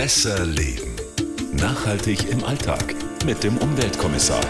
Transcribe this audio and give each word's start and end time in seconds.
Besser 0.00 0.46
Leben. 0.46 0.96
Nachhaltig 1.52 2.30
im 2.30 2.42
Alltag 2.42 2.94
mit 3.26 3.44
dem 3.44 3.58
Umweltkommissar. 3.58 4.40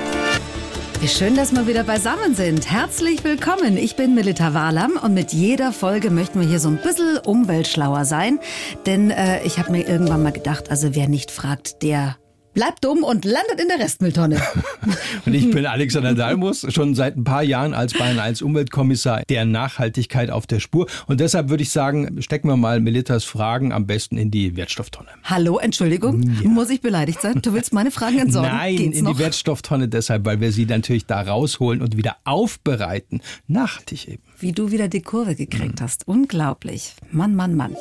Wie 1.00 1.08
schön, 1.08 1.34
dass 1.34 1.52
wir 1.52 1.66
wieder 1.66 1.82
beisammen 1.82 2.36
sind. 2.36 2.70
Herzlich 2.70 3.24
willkommen. 3.24 3.76
Ich 3.76 3.96
bin 3.96 4.14
Melita 4.14 4.54
Walam 4.54 4.92
und 4.92 5.12
mit 5.12 5.32
jeder 5.32 5.72
Folge 5.72 6.12
möchten 6.12 6.38
wir 6.38 6.46
hier 6.46 6.60
so 6.60 6.68
ein 6.68 6.80
bisschen 6.80 7.18
umweltschlauer 7.18 8.04
sein. 8.04 8.38
Denn 8.86 9.10
äh, 9.10 9.42
ich 9.42 9.58
habe 9.58 9.72
mir 9.72 9.88
irgendwann 9.88 10.22
mal 10.22 10.30
gedacht, 10.30 10.70
also 10.70 10.94
wer 10.94 11.08
nicht 11.08 11.32
fragt, 11.32 11.82
der 11.82 12.16
bleibt 12.54 12.84
dumm 12.84 13.04
und 13.04 13.24
landet 13.24 13.60
in 13.60 13.68
der 13.68 13.78
Restmülltonne. 13.78 14.40
und 15.26 15.34
ich 15.34 15.50
bin 15.50 15.66
Alexander 15.66 16.14
Dalmus, 16.14 16.66
schon 16.70 16.94
seit 16.94 17.16
ein 17.16 17.24
paar 17.24 17.42
Jahren 17.42 17.74
als 17.74 17.92
Bayern 17.94 18.18
1 18.18 18.42
Umweltkommissar 18.42 19.22
der 19.28 19.44
Nachhaltigkeit 19.44 20.30
auf 20.30 20.46
der 20.46 20.60
Spur. 20.60 20.86
Und 21.06 21.20
deshalb 21.20 21.48
würde 21.48 21.62
ich 21.62 21.70
sagen, 21.70 22.20
stecken 22.22 22.48
wir 22.48 22.56
mal 22.56 22.80
Melitas 22.80 23.24
Fragen 23.24 23.72
am 23.72 23.86
besten 23.86 24.18
in 24.18 24.30
die 24.30 24.56
Wertstofftonne. 24.56 25.08
Hallo, 25.24 25.58
Entschuldigung, 25.58 26.22
ja. 26.22 26.48
muss 26.48 26.70
ich 26.70 26.80
beleidigt 26.80 27.20
sein? 27.20 27.40
Du 27.42 27.52
willst 27.52 27.72
meine 27.72 27.90
Fragen 27.90 28.18
entsorgen? 28.18 28.50
Nein, 28.50 28.76
Geht's 28.76 28.98
in 28.98 29.04
noch? 29.04 29.12
die 29.12 29.18
Wertstofftonne 29.18 29.88
deshalb, 29.88 30.24
weil 30.24 30.40
wir 30.40 30.52
sie 30.52 30.66
natürlich 30.66 31.06
da 31.06 31.20
rausholen 31.20 31.80
und 31.82 31.96
wieder 31.96 32.16
aufbereiten. 32.24 33.20
Nachhaltig 33.46 34.08
eben. 34.08 34.22
Wie 34.38 34.52
du 34.52 34.70
wieder 34.70 34.88
die 34.88 35.02
Kurve 35.02 35.34
gekriegt 35.34 35.80
mhm. 35.80 35.84
hast. 35.84 36.08
Unglaublich. 36.08 36.94
Mann, 37.10 37.34
Mann, 37.34 37.54
Mann. 37.54 37.76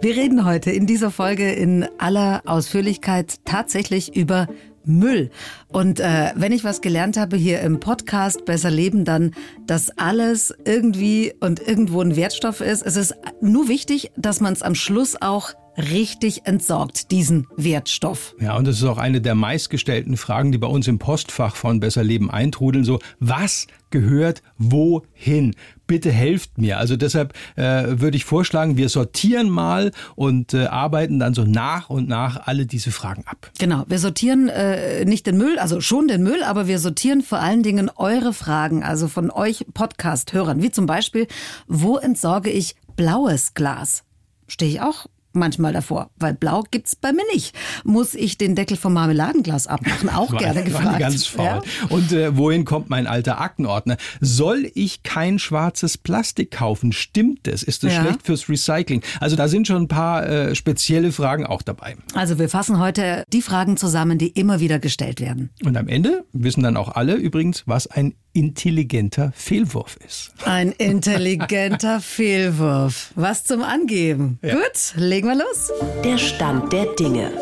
Wir 0.00 0.16
reden 0.16 0.44
heute 0.44 0.70
in 0.70 0.86
dieser 0.86 1.10
Folge 1.10 1.50
in 1.52 1.86
aller 1.98 2.42
Ausführlichkeit 2.46 3.36
tatsächlich 3.44 4.16
über 4.16 4.48
Müll. 4.84 5.30
Und 5.68 6.00
äh, 6.00 6.32
wenn 6.34 6.52
ich 6.52 6.64
was 6.64 6.80
gelernt 6.80 7.16
habe 7.16 7.36
hier 7.36 7.60
im 7.60 7.80
Podcast 7.80 8.44
Besser 8.44 8.70
Leben, 8.70 9.04
dann, 9.04 9.32
dass 9.66 9.90
alles 9.98 10.54
irgendwie 10.64 11.34
und 11.40 11.60
irgendwo 11.60 12.00
ein 12.00 12.16
Wertstoff 12.16 12.60
ist. 12.60 12.82
Es 12.82 12.96
ist 12.96 13.14
nur 13.40 13.68
wichtig, 13.68 14.10
dass 14.16 14.40
man 14.40 14.52
es 14.52 14.62
am 14.62 14.74
Schluss 14.74 15.20
auch 15.20 15.52
richtig 15.76 16.46
entsorgt, 16.46 17.10
diesen 17.10 17.46
Wertstoff. 17.56 18.34
Ja, 18.40 18.56
und 18.56 18.66
das 18.66 18.76
ist 18.76 18.84
auch 18.84 18.98
eine 18.98 19.20
der 19.20 19.34
meistgestellten 19.34 20.16
Fragen, 20.16 20.52
die 20.52 20.58
bei 20.58 20.66
uns 20.66 20.88
im 20.88 20.98
Postfach 20.98 21.56
von 21.56 21.80
Besser 21.80 22.04
Leben 22.04 22.30
eintrudeln. 22.30 22.84
So, 22.84 22.98
was 23.18 23.66
gehört 23.90 24.42
wohin? 24.58 25.54
Bitte 25.90 26.12
helft 26.12 26.56
mir. 26.56 26.78
Also 26.78 26.94
deshalb 26.96 27.34
äh, 27.56 27.98
würde 28.00 28.16
ich 28.16 28.24
vorschlagen, 28.24 28.76
wir 28.76 28.88
sortieren 28.88 29.50
mal 29.50 29.90
und 30.14 30.54
äh, 30.54 30.66
arbeiten 30.66 31.18
dann 31.18 31.34
so 31.34 31.42
nach 31.42 31.90
und 31.90 32.08
nach 32.08 32.46
alle 32.46 32.64
diese 32.64 32.92
Fragen 32.92 33.24
ab. 33.26 33.50
Genau, 33.58 33.82
wir 33.88 33.98
sortieren 33.98 34.48
äh, 34.48 35.04
nicht 35.04 35.26
den 35.26 35.36
Müll, 35.36 35.58
also 35.58 35.80
schon 35.80 36.06
den 36.06 36.22
Müll, 36.22 36.44
aber 36.44 36.68
wir 36.68 36.78
sortieren 36.78 37.22
vor 37.22 37.40
allen 37.40 37.64
Dingen 37.64 37.90
eure 37.96 38.32
Fragen, 38.32 38.84
also 38.84 39.08
von 39.08 39.32
euch 39.32 39.66
Podcast-Hörern, 39.74 40.62
wie 40.62 40.70
zum 40.70 40.86
Beispiel, 40.86 41.26
wo 41.66 41.96
entsorge 41.96 42.50
ich 42.50 42.76
blaues 42.94 43.54
Glas? 43.54 44.04
Stehe 44.46 44.70
ich 44.70 44.80
auch 44.80 45.06
manchmal 45.32 45.72
davor, 45.72 46.10
weil 46.16 46.34
blau 46.34 46.64
gibt's 46.70 46.96
bei 46.96 47.12
mir 47.12 47.24
nicht. 47.32 47.54
Muss 47.84 48.14
ich 48.14 48.38
den 48.38 48.54
Deckel 48.54 48.76
vom 48.76 48.92
Marmeladenglas 48.94 49.66
abmachen? 49.66 50.08
Auch 50.14 50.36
gerne 50.36 50.64
gefragt. 50.64 50.98
Ganz 50.98 51.26
faul. 51.26 51.44
Ja? 51.44 51.62
Und 51.88 52.12
äh, 52.12 52.36
wohin 52.36 52.64
kommt 52.64 52.90
mein 52.90 53.06
alter 53.06 53.40
Aktenordner? 53.40 53.96
Soll 54.20 54.70
ich 54.74 55.02
kein 55.02 55.38
schwarzes 55.38 55.98
Plastik 55.98 56.50
kaufen? 56.50 56.92
Stimmt 56.92 57.46
es? 57.48 57.62
Ist 57.62 57.84
das 57.84 57.94
ja. 57.94 58.02
schlecht 58.02 58.22
fürs 58.22 58.48
Recycling? 58.48 59.02
Also 59.20 59.36
da 59.36 59.48
sind 59.48 59.66
schon 59.66 59.82
ein 59.82 59.88
paar 59.88 60.26
äh, 60.26 60.54
spezielle 60.54 61.12
Fragen 61.12 61.46
auch 61.46 61.62
dabei. 61.62 61.96
Also 62.14 62.38
wir 62.38 62.48
fassen 62.48 62.78
heute 62.78 63.24
die 63.32 63.42
Fragen 63.42 63.76
zusammen, 63.76 64.18
die 64.18 64.28
immer 64.28 64.60
wieder 64.60 64.78
gestellt 64.78 65.20
werden. 65.20 65.50
Und 65.64 65.76
am 65.76 65.88
Ende 65.88 66.24
wissen 66.32 66.62
dann 66.62 66.76
auch 66.76 66.88
alle 66.94 67.14
übrigens, 67.14 67.62
was 67.66 67.86
ein 67.86 68.14
intelligenter 68.32 69.32
Fehlwurf 69.34 69.96
ist. 70.06 70.32
Ein 70.44 70.72
intelligenter 70.72 72.00
Fehlwurf. 72.00 73.12
Was 73.14 73.44
zum 73.44 73.62
Angeben. 73.62 74.38
Ja. 74.42 74.54
Gut, 74.54 74.94
legen 74.96 75.28
wir 75.28 75.36
los. 75.36 75.70
Der 76.04 76.18
Stand 76.18 76.72
der 76.72 76.86
Dinge. 76.94 77.32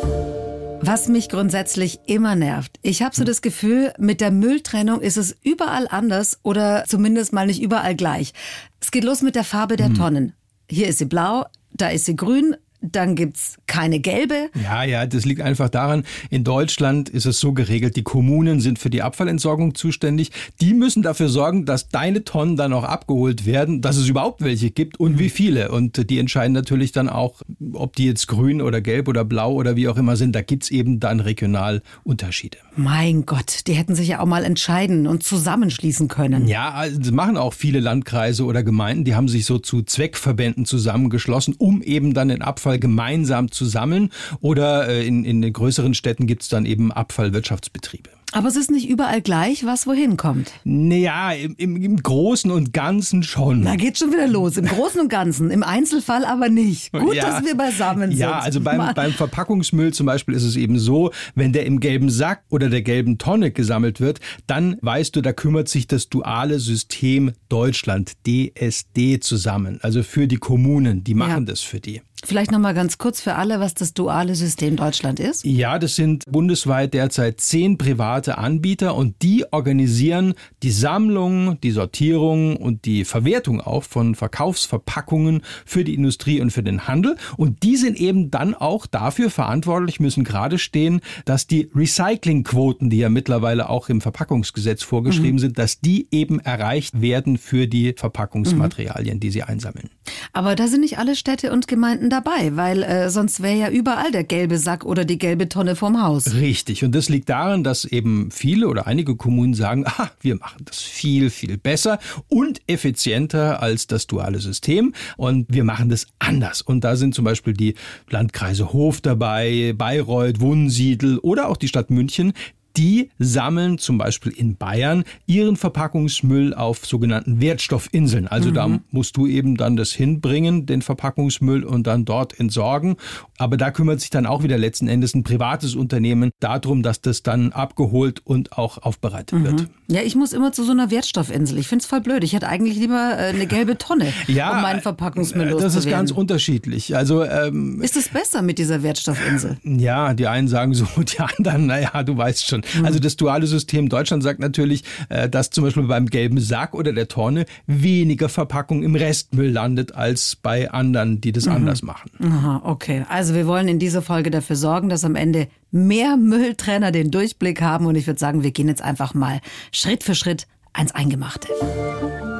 Was 0.80 1.08
mich 1.08 1.28
grundsätzlich 1.28 1.98
immer 2.06 2.36
nervt. 2.36 2.78
Ich 2.82 3.02
habe 3.02 3.14
so 3.14 3.24
das 3.24 3.42
Gefühl, 3.42 3.92
mit 3.98 4.20
der 4.20 4.30
Mülltrennung 4.30 5.00
ist 5.00 5.16
es 5.16 5.36
überall 5.42 5.88
anders 5.88 6.38
oder 6.42 6.84
zumindest 6.86 7.32
mal 7.32 7.46
nicht 7.46 7.60
überall 7.60 7.96
gleich. 7.96 8.32
Es 8.80 8.90
geht 8.90 9.04
los 9.04 9.22
mit 9.22 9.34
der 9.34 9.44
Farbe 9.44 9.76
der 9.76 9.88
hm. 9.88 9.94
Tonnen. 9.94 10.32
Hier 10.70 10.86
ist 10.88 10.98
sie 10.98 11.06
blau, 11.06 11.46
da 11.72 11.88
ist 11.88 12.04
sie 12.04 12.16
grün, 12.16 12.56
dann 12.96 13.14
gibt's 13.14 13.56
keine 13.66 14.00
gelbe. 14.00 14.50
Ja, 14.62 14.84
ja, 14.84 15.06
das 15.06 15.24
liegt 15.24 15.40
einfach 15.40 15.68
daran, 15.68 16.04
in 16.30 16.44
Deutschland 16.44 17.08
ist 17.08 17.26
es 17.26 17.40
so 17.40 17.52
geregelt, 17.52 17.96
die 17.96 18.02
Kommunen 18.02 18.60
sind 18.60 18.78
für 18.78 18.90
die 18.90 19.02
Abfallentsorgung 19.02 19.74
zuständig. 19.74 20.30
Die 20.60 20.74
müssen 20.74 21.02
dafür 21.02 21.28
sorgen, 21.28 21.64
dass 21.64 21.88
deine 21.88 22.24
Tonnen 22.24 22.56
dann 22.56 22.72
auch 22.72 22.84
abgeholt 22.84 23.46
werden, 23.46 23.80
dass 23.80 23.96
es 23.96 24.08
überhaupt 24.08 24.42
welche 24.42 24.70
gibt 24.70 25.00
und 25.00 25.18
wie 25.18 25.30
viele. 25.30 25.70
Und 25.70 26.10
die 26.10 26.18
entscheiden 26.18 26.52
natürlich 26.52 26.92
dann 26.92 27.08
auch, 27.08 27.42
ob 27.72 27.96
die 27.96 28.06
jetzt 28.06 28.28
grün 28.28 28.62
oder 28.62 28.80
gelb 28.80 29.08
oder 29.08 29.24
blau 29.24 29.52
oder 29.52 29.76
wie 29.76 29.88
auch 29.88 29.96
immer 29.96 30.16
sind. 30.16 30.34
Da 30.34 30.42
gibt's 30.42 30.70
eben 30.70 31.00
dann 31.00 31.20
regional 31.20 31.82
Unterschiede. 32.04 32.58
Mein 32.76 33.26
Gott, 33.26 33.66
die 33.66 33.74
hätten 33.74 33.94
sich 33.94 34.08
ja 34.08 34.20
auch 34.20 34.26
mal 34.26 34.44
entscheiden 34.44 35.06
und 35.06 35.22
zusammenschließen 35.22 36.08
können. 36.08 36.46
Ja, 36.46 36.70
also 36.70 36.98
das 36.98 37.10
machen 37.10 37.36
auch 37.36 37.52
viele 37.52 37.80
Landkreise 37.80 38.44
oder 38.44 38.62
Gemeinden. 38.62 39.04
Die 39.04 39.14
haben 39.14 39.28
sich 39.28 39.44
so 39.44 39.58
zu 39.58 39.82
Zweckverbänden 39.82 40.64
zusammengeschlossen, 40.64 41.54
um 41.58 41.82
eben 41.82 42.14
dann 42.14 42.28
den 42.28 42.42
Abfall 42.42 42.77
Abfall 42.78 42.80
gemeinsam 42.80 43.50
zu 43.50 43.66
sammeln. 43.66 44.10
Oder 44.40 44.88
äh, 44.88 45.06
in, 45.06 45.24
in 45.24 45.42
den 45.42 45.52
größeren 45.52 45.94
Städten 45.94 46.26
gibt 46.26 46.42
es 46.42 46.48
dann 46.48 46.66
eben 46.66 46.92
Abfallwirtschaftsbetriebe. 46.92 48.10
Aber 48.32 48.48
es 48.48 48.56
ist 48.56 48.70
nicht 48.70 48.88
überall 48.88 49.22
gleich, 49.22 49.64
was 49.64 49.86
wohin 49.86 50.16
kommt. 50.18 50.52
Naja, 50.64 51.32
im, 51.32 51.54
im, 51.56 51.76
im 51.76 51.96
Großen 51.96 52.50
und 52.50 52.74
Ganzen 52.74 53.22
schon. 53.22 53.60
Na, 53.60 53.76
geht 53.76 53.96
schon 53.96 54.12
wieder 54.12 54.28
los. 54.28 54.58
Im 54.58 54.66
Großen 54.66 55.00
und 55.00 55.08
Ganzen. 55.08 55.50
Im 55.50 55.62
Einzelfall 55.62 56.24
aber 56.24 56.50
nicht. 56.50 56.92
Gut, 56.92 57.14
ja, 57.14 57.26
dass 57.26 57.44
wir 57.44 57.56
beisammen 57.56 58.10
sind. 58.10 58.20
Ja, 58.20 58.38
also 58.38 58.60
beim, 58.60 58.94
beim 58.94 59.12
Verpackungsmüll 59.12 59.94
zum 59.94 60.06
Beispiel 60.06 60.34
ist 60.34 60.44
es 60.44 60.56
eben 60.56 60.78
so, 60.78 61.10
wenn 61.34 61.52
der 61.52 61.64
im 61.64 61.80
gelben 61.80 62.10
Sack 62.10 62.42
oder 62.50 62.68
der 62.68 62.82
gelben 62.82 63.16
Tonne 63.16 63.50
gesammelt 63.50 64.00
wird, 64.00 64.20
dann 64.46 64.76
weißt 64.82 65.16
du, 65.16 65.22
da 65.22 65.32
kümmert 65.32 65.68
sich 65.68 65.86
das 65.86 66.10
duale 66.10 66.58
System 66.58 67.32
Deutschland, 67.48 68.12
DSD, 68.26 69.20
zusammen. 69.20 69.78
Also 69.82 70.02
für 70.02 70.26
die 70.28 70.36
Kommunen, 70.36 71.02
die 71.02 71.14
machen 71.14 71.46
ja. 71.46 71.52
das 71.52 71.60
für 71.60 71.80
die. 71.80 72.02
Vielleicht 72.24 72.50
noch 72.50 72.58
mal 72.58 72.74
ganz 72.74 72.98
kurz 72.98 73.20
für 73.20 73.36
alle, 73.36 73.60
was 73.60 73.74
das 73.74 73.94
duale 73.94 74.34
System 74.34 74.74
Deutschland 74.74 75.20
ist. 75.20 75.44
Ja, 75.44 75.78
das 75.78 75.94
sind 75.94 76.24
bundesweit 76.26 76.92
derzeit 76.92 77.40
zehn 77.40 77.78
private 77.78 78.17
Anbieter 78.26 78.96
und 78.96 79.22
die 79.22 79.44
organisieren 79.52 80.34
die 80.62 80.70
Sammlung, 80.72 81.60
die 81.60 81.70
Sortierung 81.70 82.56
und 82.56 82.84
die 82.84 83.04
Verwertung 83.04 83.60
auch 83.60 83.84
von 83.84 84.14
Verkaufsverpackungen 84.16 85.42
für 85.64 85.84
die 85.84 85.94
Industrie 85.94 86.40
und 86.40 86.50
für 86.50 86.62
den 86.62 86.88
Handel. 86.88 87.16
Und 87.36 87.62
die 87.62 87.76
sind 87.76 87.96
eben 87.96 88.30
dann 88.30 88.54
auch 88.54 88.86
dafür 88.86 89.30
verantwortlich, 89.30 90.00
müssen 90.00 90.24
gerade 90.24 90.58
stehen, 90.58 91.00
dass 91.24 91.46
die 91.46 91.70
Recyclingquoten, 91.74 92.90
die 92.90 92.98
ja 92.98 93.08
mittlerweile 93.08 93.68
auch 93.68 93.88
im 93.88 94.00
Verpackungsgesetz 94.00 94.82
vorgeschrieben 94.82 95.34
mhm. 95.34 95.38
sind, 95.38 95.58
dass 95.58 95.80
die 95.80 96.08
eben 96.10 96.40
erreicht 96.40 97.00
werden 97.00 97.38
für 97.38 97.66
die 97.66 97.94
Verpackungsmaterialien, 97.96 99.16
mhm. 99.16 99.20
die 99.20 99.30
sie 99.30 99.42
einsammeln. 99.42 99.90
Aber 100.32 100.56
da 100.56 100.66
sind 100.66 100.80
nicht 100.80 100.98
alle 100.98 101.16
Städte 101.16 101.52
und 101.52 101.68
Gemeinden 101.68 102.10
dabei, 102.10 102.56
weil 102.56 102.82
äh, 102.82 103.10
sonst 103.10 103.42
wäre 103.42 103.58
ja 103.58 103.70
überall 103.70 104.10
der 104.10 104.24
gelbe 104.24 104.58
Sack 104.58 104.84
oder 104.84 105.04
die 105.04 105.18
gelbe 105.18 105.48
Tonne 105.48 105.76
vorm 105.76 106.02
Haus. 106.02 106.34
Richtig. 106.34 106.84
Und 106.84 106.94
das 106.94 107.08
liegt 107.08 107.28
daran, 107.28 107.64
dass 107.64 107.84
eben 107.84 108.07
viele 108.30 108.68
oder 108.68 108.86
einige 108.86 109.16
Kommunen 109.16 109.54
sagen, 109.54 109.84
ah, 109.86 110.10
wir 110.20 110.36
machen 110.36 110.64
das 110.64 110.80
viel, 110.80 111.30
viel 111.30 111.58
besser 111.58 111.98
und 112.28 112.60
effizienter 112.66 113.62
als 113.62 113.86
das 113.86 114.06
duale 114.06 114.40
System. 114.40 114.94
Und 115.16 115.46
wir 115.48 115.64
machen 115.64 115.88
das 115.88 116.06
anders. 116.18 116.62
Und 116.62 116.84
da 116.84 116.96
sind 116.96 117.14
zum 117.14 117.24
Beispiel 117.24 117.54
die 117.54 117.74
Landkreise 118.10 118.72
Hof 118.72 119.00
dabei, 119.00 119.74
Bayreuth, 119.76 120.40
Wunsiedel 120.40 121.18
oder 121.18 121.48
auch 121.48 121.56
die 121.56 121.68
Stadt 121.68 121.90
München, 121.90 122.32
die 122.76 123.10
sammeln 123.18 123.78
zum 123.78 123.98
Beispiel 123.98 124.32
in 124.32 124.56
Bayern 124.56 125.04
ihren 125.26 125.56
Verpackungsmüll 125.56 126.54
auf 126.54 126.86
sogenannten 126.86 127.40
Wertstoffinseln. 127.40 128.28
Also 128.28 128.50
mhm. 128.50 128.54
da 128.54 128.78
musst 128.90 129.16
du 129.16 129.26
eben 129.26 129.56
dann 129.56 129.76
das 129.76 129.92
hinbringen, 129.92 130.66
den 130.66 130.82
Verpackungsmüll 130.82 131.64
und 131.64 131.86
dann 131.86 132.04
dort 132.04 132.38
entsorgen. 132.38 132.96
Aber 133.38 133.56
da 133.56 133.70
kümmert 133.70 134.00
sich 134.00 134.10
dann 134.10 134.26
auch 134.26 134.42
wieder 134.42 134.58
letzten 134.58 134.88
Endes 134.88 135.14
ein 135.14 135.22
privates 135.24 135.74
Unternehmen 135.74 136.30
darum, 136.40 136.82
dass 136.82 137.00
das 137.00 137.22
dann 137.22 137.52
abgeholt 137.52 138.20
und 138.24 138.56
auch 138.58 138.78
aufbereitet 138.78 139.38
mhm. 139.38 139.44
wird. 139.44 139.66
Ja, 139.90 140.02
ich 140.02 140.14
muss 140.14 140.32
immer 140.32 140.52
zu 140.52 140.64
so 140.64 140.72
einer 140.72 140.90
Wertstoffinsel. 140.90 141.58
Ich 141.58 141.66
finde 141.66 141.82
es 141.82 141.86
voll 141.86 142.00
blöd. 142.00 142.22
Ich 142.22 142.34
hätte 142.34 142.48
eigentlich 142.48 142.76
lieber 142.76 143.14
äh, 143.18 143.28
eine 143.28 143.46
gelbe 143.46 143.78
Tonne, 143.78 144.12
ja, 144.26 144.54
um 144.54 144.62
meinen 144.62 144.80
Verpackungsmüll 144.80 145.56
Das 145.58 145.74
ist 145.74 145.88
ganz 145.88 146.10
unterschiedlich. 146.10 146.96
Also 146.96 147.24
ähm, 147.24 147.80
ist 147.80 147.96
es 147.96 148.08
besser 148.08 148.42
mit 148.42 148.58
dieser 148.58 148.82
Wertstoffinsel? 148.82 149.58
Ja, 149.64 150.14
die 150.14 150.26
einen 150.26 150.48
sagen 150.48 150.74
so, 150.74 150.86
die 151.02 151.20
anderen, 151.20 151.66
naja, 151.66 152.02
du 152.02 152.16
weißt 152.16 152.46
schon. 152.46 152.57
Mhm. 152.74 152.84
Also 152.84 152.98
das 152.98 153.16
duale 153.16 153.46
System 153.46 153.88
Deutschland 153.88 154.22
sagt 154.22 154.40
natürlich, 154.40 154.84
äh, 155.08 155.28
dass 155.28 155.50
zum 155.50 155.64
Beispiel 155.64 155.84
beim 155.84 156.06
gelben 156.06 156.40
Sack 156.40 156.74
oder 156.74 156.92
der 156.92 157.08
Tonne 157.08 157.46
weniger 157.66 158.28
Verpackung 158.28 158.82
im 158.82 158.94
Restmüll 158.94 159.50
landet 159.50 159.94
als 159.94 160.36
bei 160.36 160.70
anderen, 160.70 161.20
die 161.20 161.32
das 161.32 161.46
mhm. 161.46 161.52
anders 161.52 161.82
machen. 161.82 162.10
Aha, 162.20 162.62
okay. 162.64 163.04
Also 163.08 163.34
wir 163.34 163.46
wollen 163.46 163.68
in 163.68 163.78
dieser 163.78 164.02
Folge 164.02 164.30
dafür 164.30 164.56
sorgen, 164.56 164.88
dass 164.88 165.04
am 165.04 165.14
Ende 165.14 165.48
mehr 165.70 166.16
Mülltrenner 166.16 166.92
den 166.92 167.10
Durchblick 167.10 167.60
haben. 167.60 167.86
Und 167.86 167.96
ich 167.96 168.06
würde 168.06 168.20
sagen, 168.20 168.42
wir 168.42 168.50
gehen 168.50 168.68
jetzt 168.68 168.82
einfach 168.82 169.14
mal 169.14 169.40
Schritt 169.72 170.04
für 170.04 170.14
Schritt 170.14 170.46
ans 170.72 170.92
Eingemachte. 170.92 171.48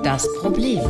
Das 0.03 0.26
Problem. 0.41 0.81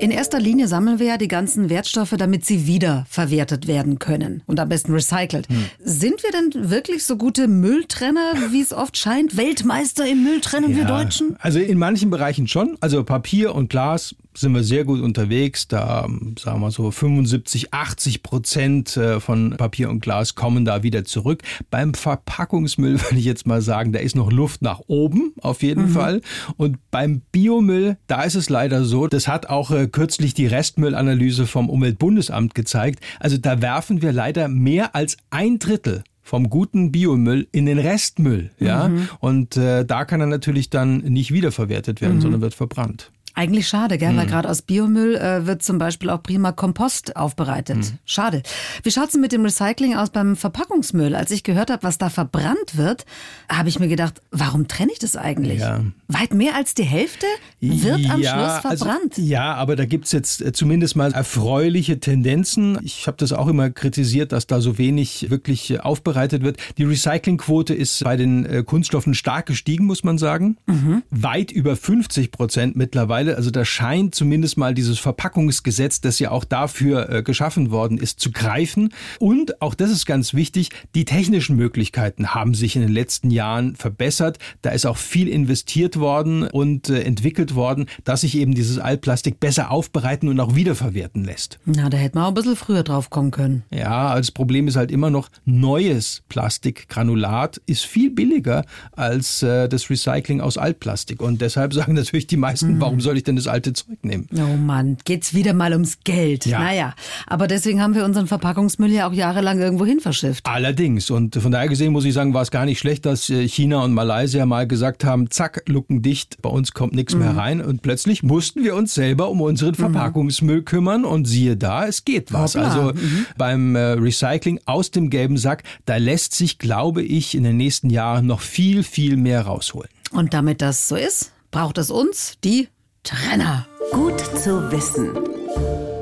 In 0.00 0.12
erster 0.12 0.38
Linie 0.38 0.68
sammeln 0.68 1.00
wir 1.00 1.06
ja 1.06 1.16
die 1.16 1.26
ganzen 1.26 1.70
Wertstoffe, 1.70 2.14
damit 2.16 2.44
sie 2.44 2.68
wiederverwertet 2.68 3.66
werden 3.66 3.98
können 3.98 4.42
und 4.46 4.60
am 4.60 4.68
besten 4.68 4.92
recycelt. 4.92 5.48
Hm. 5.48 5.64
Sind 5.80 6.22
wir 6.22 6.30
denn 6.30 6.70
wirklich 6.70 7.04
so 7.04 7.16
gute 7.16 7.48
Mülltrenner, 7.48 8.34
wie 8.50 8.60
es 8.60 8.72
oft 8.72 8.96
scheint? 8.96 9.36
Weltmeister 9.36 10.06
im 10.06 10.22
Mülltrennen, 10.22 10.70
ja, 10.70 10.76
wir 10.76 10.84
Deutschen? 10.84 11.36
Also 11.40 11.58
in 11.58 11.78
manchen 11.78 12.10
Bereichen 12.10 12.46
schon. 12.46 12.76
Also 12.80 13.02
Papier 13.02 13.56
und 13.56 13.70
Glas 13.70 14.14
sind 14.40 14.54
wir 14.54 14.62
sehr 14.62 14.84
gut 14.84 15.00
unterwegs. 15.00 15.68
Da 15.68 16.08
sagen 16.38 16.60
wir 16.60 16.70
so 16.70 16.90
75, 16.90 17.72
80 17.72 18.22
Prozent 18.22 18.96
äh, 18.96 19.20
von 19.20 19.50
Papier 19.56 19.90
und 19.90 20.00
Glas 20.00 20.34
kommen 20.34 20.64
da 20.64 20.82
wieder 20.82 21.04
zurück. 21.04 21.42
Beim 21.70 21.94
Verpackungsmüll 21.94 23.00
würde 23.02 23.16
ich 23.16 23.24
jetzt 23.24 23.46
mal 23.46 23.62
sagen, 23.62 23.92
da 23.92 23.98
ist 23.98 24.16
noch 24.16 24.30
Luft 24.30 24.62
nach 24.62 24.80
oben 24.86 25.32
auf 25.40 25.62
jeden 25.62 25.86
mhm. 25.86 25.90
Fall. 25.90 26.20
Und 26.56 26.78
beim 26.90 27.22
Biomüll, 27.32 27.96
da 28.06 28.22
ist 28.22 28.34
es 28.34 28.48
leider 28.48 28.84
so, 28.84 29.06
das 29.06 29.28
hat 29.28 29.48
auch 29.48 29.70
äh, 29.70 29.88
kürzlich 29.88 30.34
die 30.34 30.46
Restmüllanalyse 30.46 31.46
vom 31.46 31.68
Umweltbundesamt 31.68 32.54
gezeigt. 32.54 33.00
Also 33.20 33.38
da 33.38 33.62
werfen 33.62 34.02
wir 34.02 34.12
leider 34.12 34.48
mehr 34.48 34.94
als 34.94 35.16
ein 35.30 35.58
Drittel 35.58 36.04
vom 36.28 36.50
guten 36.50 36.92
Biomüll 36.92 37.48
in 37.52 37.64
den 37.64 37.78
Restmüll, 37.78 38.50
ja. 38.58 38.88
Mhm. 38.88 39.08
Und 39.18 39.56
äh, 39.56 39.86
da 39.86 40.04
kann 40.04 40.20
er 40.20 40.26
natürlich 40.26 40.68
dann 40.68 40.98
nicht 40.98 41.32
wiederverwertet 41.32 42.02
werden, 42.02 42.16
mhm. 42.16 42.20
sondern 42.20 42.40
wird 42.42 42.52
verbrannt. 42.52 43.10
Eigentlich 43.38 43.68
schade, 43.68 43.98
gell? 43.98 44.16
Weil 44.16 44.26
mhm. 44.26 44.30
gerade 44.30 44.50
aus 44.50 44.62
Biomüll 44.62 45.14
äh, 45.14 45.46
wird 45.46 45.62
zum 45.62 45.78
Beispiel 45.78 46.10
auch 46.10 46.24
prima 46.24 46.50
Kompost 46.50 47.14
aufbereitet. 47.14 47.76
Mhm. 47.76 47.98
Schade. 48.04 48.42
Wie 48.82 48.90
schaut's 48.90 49.12
denn 49.12 49.20
mit 49.20 49.30
dem 49.30 49.44
Recycling 49.44 49.94
aus 49.94 50.10
beim 50.10 50.34
Verpackungsmüll? 50.34 51.14
Als 51.14 51.30
ich 51.30 51.44
gehört 51.44 51.70
habe, 51.70 51.84
was 51.84 51.98
da 51.98 52.10
verbrannt 52.10 52.76
wird, 52.76 53.06
habe 53.48 53.68
ich 53.68 53.78
mir 53.78 53.86
gedacht, 53.86 54.22
warum 54.32 54.66
trenne 54.66 54.90
ich 54.90 54.98
das 54.98 55.14
eigentlich? 55.14 55.60
Ja. 55.60 55.84
Weit 56.08 56.34
mehr 56.34 56.56
als 56.56 56.74
die 56.74 56.82
Hälfte 56.82 57.26
wird 57.60 58.00
ja, 58.00 58.14
am 58.14 58.22
Schluss 58.22 58.64
also, 58.64 58.84
verbrannt. 58.84 59.12
Also, 59.18 59.22
ja, 59.22 59.54
aber 59.54 59.76
da 59.76 59.84
gibt's 59.84 60.10
jetzt 60.10 60.42
äh, 60.42 60.50
zumindest 60.52 60.96
mal 60.96 61.12
erfreuliche 61.12 62.00
Tendenzen. 62.00 62.76
Ich 62.82 63.06
habe 63.06 63.18
das 63.18 63.32
auch 63.32 63.46
immer 63.46 63.70
kritisiert, 63.70 64.32
dass 64.32 64.48
da 64.48 64.60
so 64.60 64.78
wenig 64.78 65.30
wirklich 65.30 65.70
äh, 65.70 65.78
aufbereitet 65.78 66.42
wird. 66.42 66.56
Die 66.76 66.82
Recyclingquote 66.82 67.72
ist 67.72 68.02
bei 68.02 68.16
den 68.16 68.46
äh, 68.46 68.64
Kunststoffen 68.64 69.14
stark 69.14 69.46
gestiegen, 69.46 69.84
muss 69.84 70.02
man 70.02 70.18
sagen. 70.18 70.56
Mhm. 70.66 71.04
Weit 71.10 71.52
über 71.52 71.76
50 71.76 72.32
Prozent 72.32 72.74
mittlerweile. 72.74 73.27
Stelle. 73.28 73.36
Also 73.36 73.50
da 73.50 73.64
scheint 73.64 74.14
zumindest 74.14 74.56
mal 74.56 74.74
dieses 74.74 74.98
Verpackungsgesetz, 74.98 76.00
das 76.00 76.18
ja 76.18 76.30
auch 76.30 76.44
dafür 76.44 77.10
äh, 77.10 77.22
geschaffen 77.22 77.70
worden 77.70 77.98
ist, 77.98 78.20
zu 78.20 78.30
greifen. 78.30 78.90
Und 79.18 79.60
auch 79.62 79.74
das 79.74 79.90
ist 79.90 80.06
ganz 80.06 80.34
wichtig, 80.34 80.70
die 80.94 81.04
technischen 81.04 81.56
Möglichkeiten 81.56 82.34
haben 82.34 82.54
sich 82.54 82.76
in 82.76 82.82
den 82.82 82.92
letzten 82.92 83.30
Jahren 83.30 83.76
verbessert. 83.76 84.38
Da 84.62 84.70
ist 84.70 84.86
auch 84.86 84.96
viel 84.96 85.28
investiert 85.28 85.98
worden 85.98 86.44
und 86.44 86.88
äh, 86.88 87.02
entwickelt 87.02 87.54
worden, 87.54 87.86
dass 88.04 88.22
sich 88.22 88.36
eben 88.36 88.54
dieses 88.54 88.78
Altplastik 88.78 89.40
besser 89.40 89.70
aufbereiten 89.70 90.28
und 90.28 90.40
auch 90.40 90.54
wiederverwerten 90.54 91.24
lässt. 91.24 91.58
Na, 91.64 91.88
da 91.88 91.96
hätte 91.96 92.16
man 92.16 92.24
auch 92.24 92.28
ein 92.28 92.34
bisschen 92.34 92.56
früher 92.56 92.82
drauf 92.82 93.10
kommen 93.10 93.30
können. 93.30 93.64
Ja, 93.70 94.16
das 94.16 94.30
Problem 94.30 94.68
ist 94.68 94.76
halt 94.76 94.90
immer 94.90 95.10
noch, 95.10 95.28
neues 95.44 96.22
Plastikgranulat 96.28 97.60
ist 97.66 97.84
viel 97.84 98.10
billiger 98.10 98.64
als 98.92 99.42
äh, 99.42 99.68
das 99.68 99.90
Recycling 99.90 100.40
aus 100.40 100.58
Altplastik. 100.58 101.20
Und 101.20 101.40
deshalb 101.40 101.74
sagen 101.78 101.94
natürlich 101.94 102.26
die 102.26 102.36
meisten, 102.36 102.74
mhm. 102.74 102.80
warum 102.80 103.00
soll 103.00 103.17
ich 103.18 103.24
denn 103.24 103.36
das 103.36 103.46
alte 103.46 103.72
Zeug 103.72 103.98
nehmen? 104.02 104.26
Oh 104.34 104.56
Mann, 104.56 104.96
geht's 105.04 105.34
wieder 105.34 105.52
mal 105.52 105.72
ums 105.72 106.00
Geld. 106.04 106.46
Ja. 106.46 106.60
Naja, 106.60 106.94
aber 107.26 107.46
deswegen 107.46 107.82
haben 107.82 107.94
wir 107.94 108.04
unseren 108.04 108.26
Verpackungsmüll 108.26 108.90
ja 108.90 109.08
auch 109.08 109.12
jahrelang 109.12 109.60
irgendwo 109.60 109.84
hin 109.84 110.00
verschifft. 110.00 110.46
Allerdings. 110.46 111.10
Und 111.10 111.36
von 111.36 111.50
daher 111.50 111.68
gesehen 111.68 111.92
muss 111.92 112.04
ich 112.04 112.14
sagen, 112.14 112.34
war 112.34 112.42
es 112.42 112.50
gar 112.50 112.64
nicht 112.64 112.78
schlecht, 112.78 113.06
dass 113.06 113.28
äh, 113.30 113.46
China 113.48 113.82
und 113.84 113.92
Malaysia 113.92 114.46
mal 114.46 114.66
gesagt 114.66 115.04
haben, 115.04 115.30
zack, 115.30 115.62
Lucken 115.66 116.02
dicht, 116.02 116.40
bei 116.42 116.50
uns 116.50 116.72
kommt 116.72 116.94
nichts 116.94 117.14
mhm. 117.14 117.20
mehr 117.20 117.36
rein. 117.36 117.60
Und 117.60 117.82
plötzlich 117.82 118.22
mussten 118.22 118.64
wir 118.64 118.74
uns 118.74 118.94
selber 118.94 119.30
um 119.30 119.40
unseren 119.40 119.70
mhm. 119.70 119.76
Verpackungsmüll 119.76 120.62
kümmern. 120.62 121.04
Und 121.04 121.26
siehe 121.26 121.56
da, 121.56 121.86
es 121.86 122.04
geht 122.04 122.32
was. 122.32 122.54
Hoppla. 122.54 122.68
Also 122.68 122.92
mhm. 122.92 123.26
beim 123.36 123.76
äh, 123.76 123.92
Recycling 123.92 124.60
aus 124.64 124.90
dem 124.90 125.10
gelben 125.10 125.36
Sack, 125.36 125.62
da 125.84 125.96
lässt 125.96 126.34
sich, 126.34 126.58
glaube 126.58 127.02
ich, 127.02 127.34
in 127.34 127.44
den 127.44 127.56
nächsten 127.56 127.90
Jahren 127.90 128.26
noch 128.26 128.40
viel, 128.40 128.82
viel 128.82 129.16
mehr 129.16 129.42
rausholen. 129.42 129.88
Und 130.12 130.34
damit 130.34 130.62
das 130.62 130.88
so 130.88 130.96
ist, 130.96 131.32
braucht 131.50 131.78
es 131.78 131.90
uns, 131.90 132.38
die 132.44 132.68
Trenner. 133.08 133.66
Gut 133.90 134.20
zu 134.20 134.70
wissen. 134.70 135.14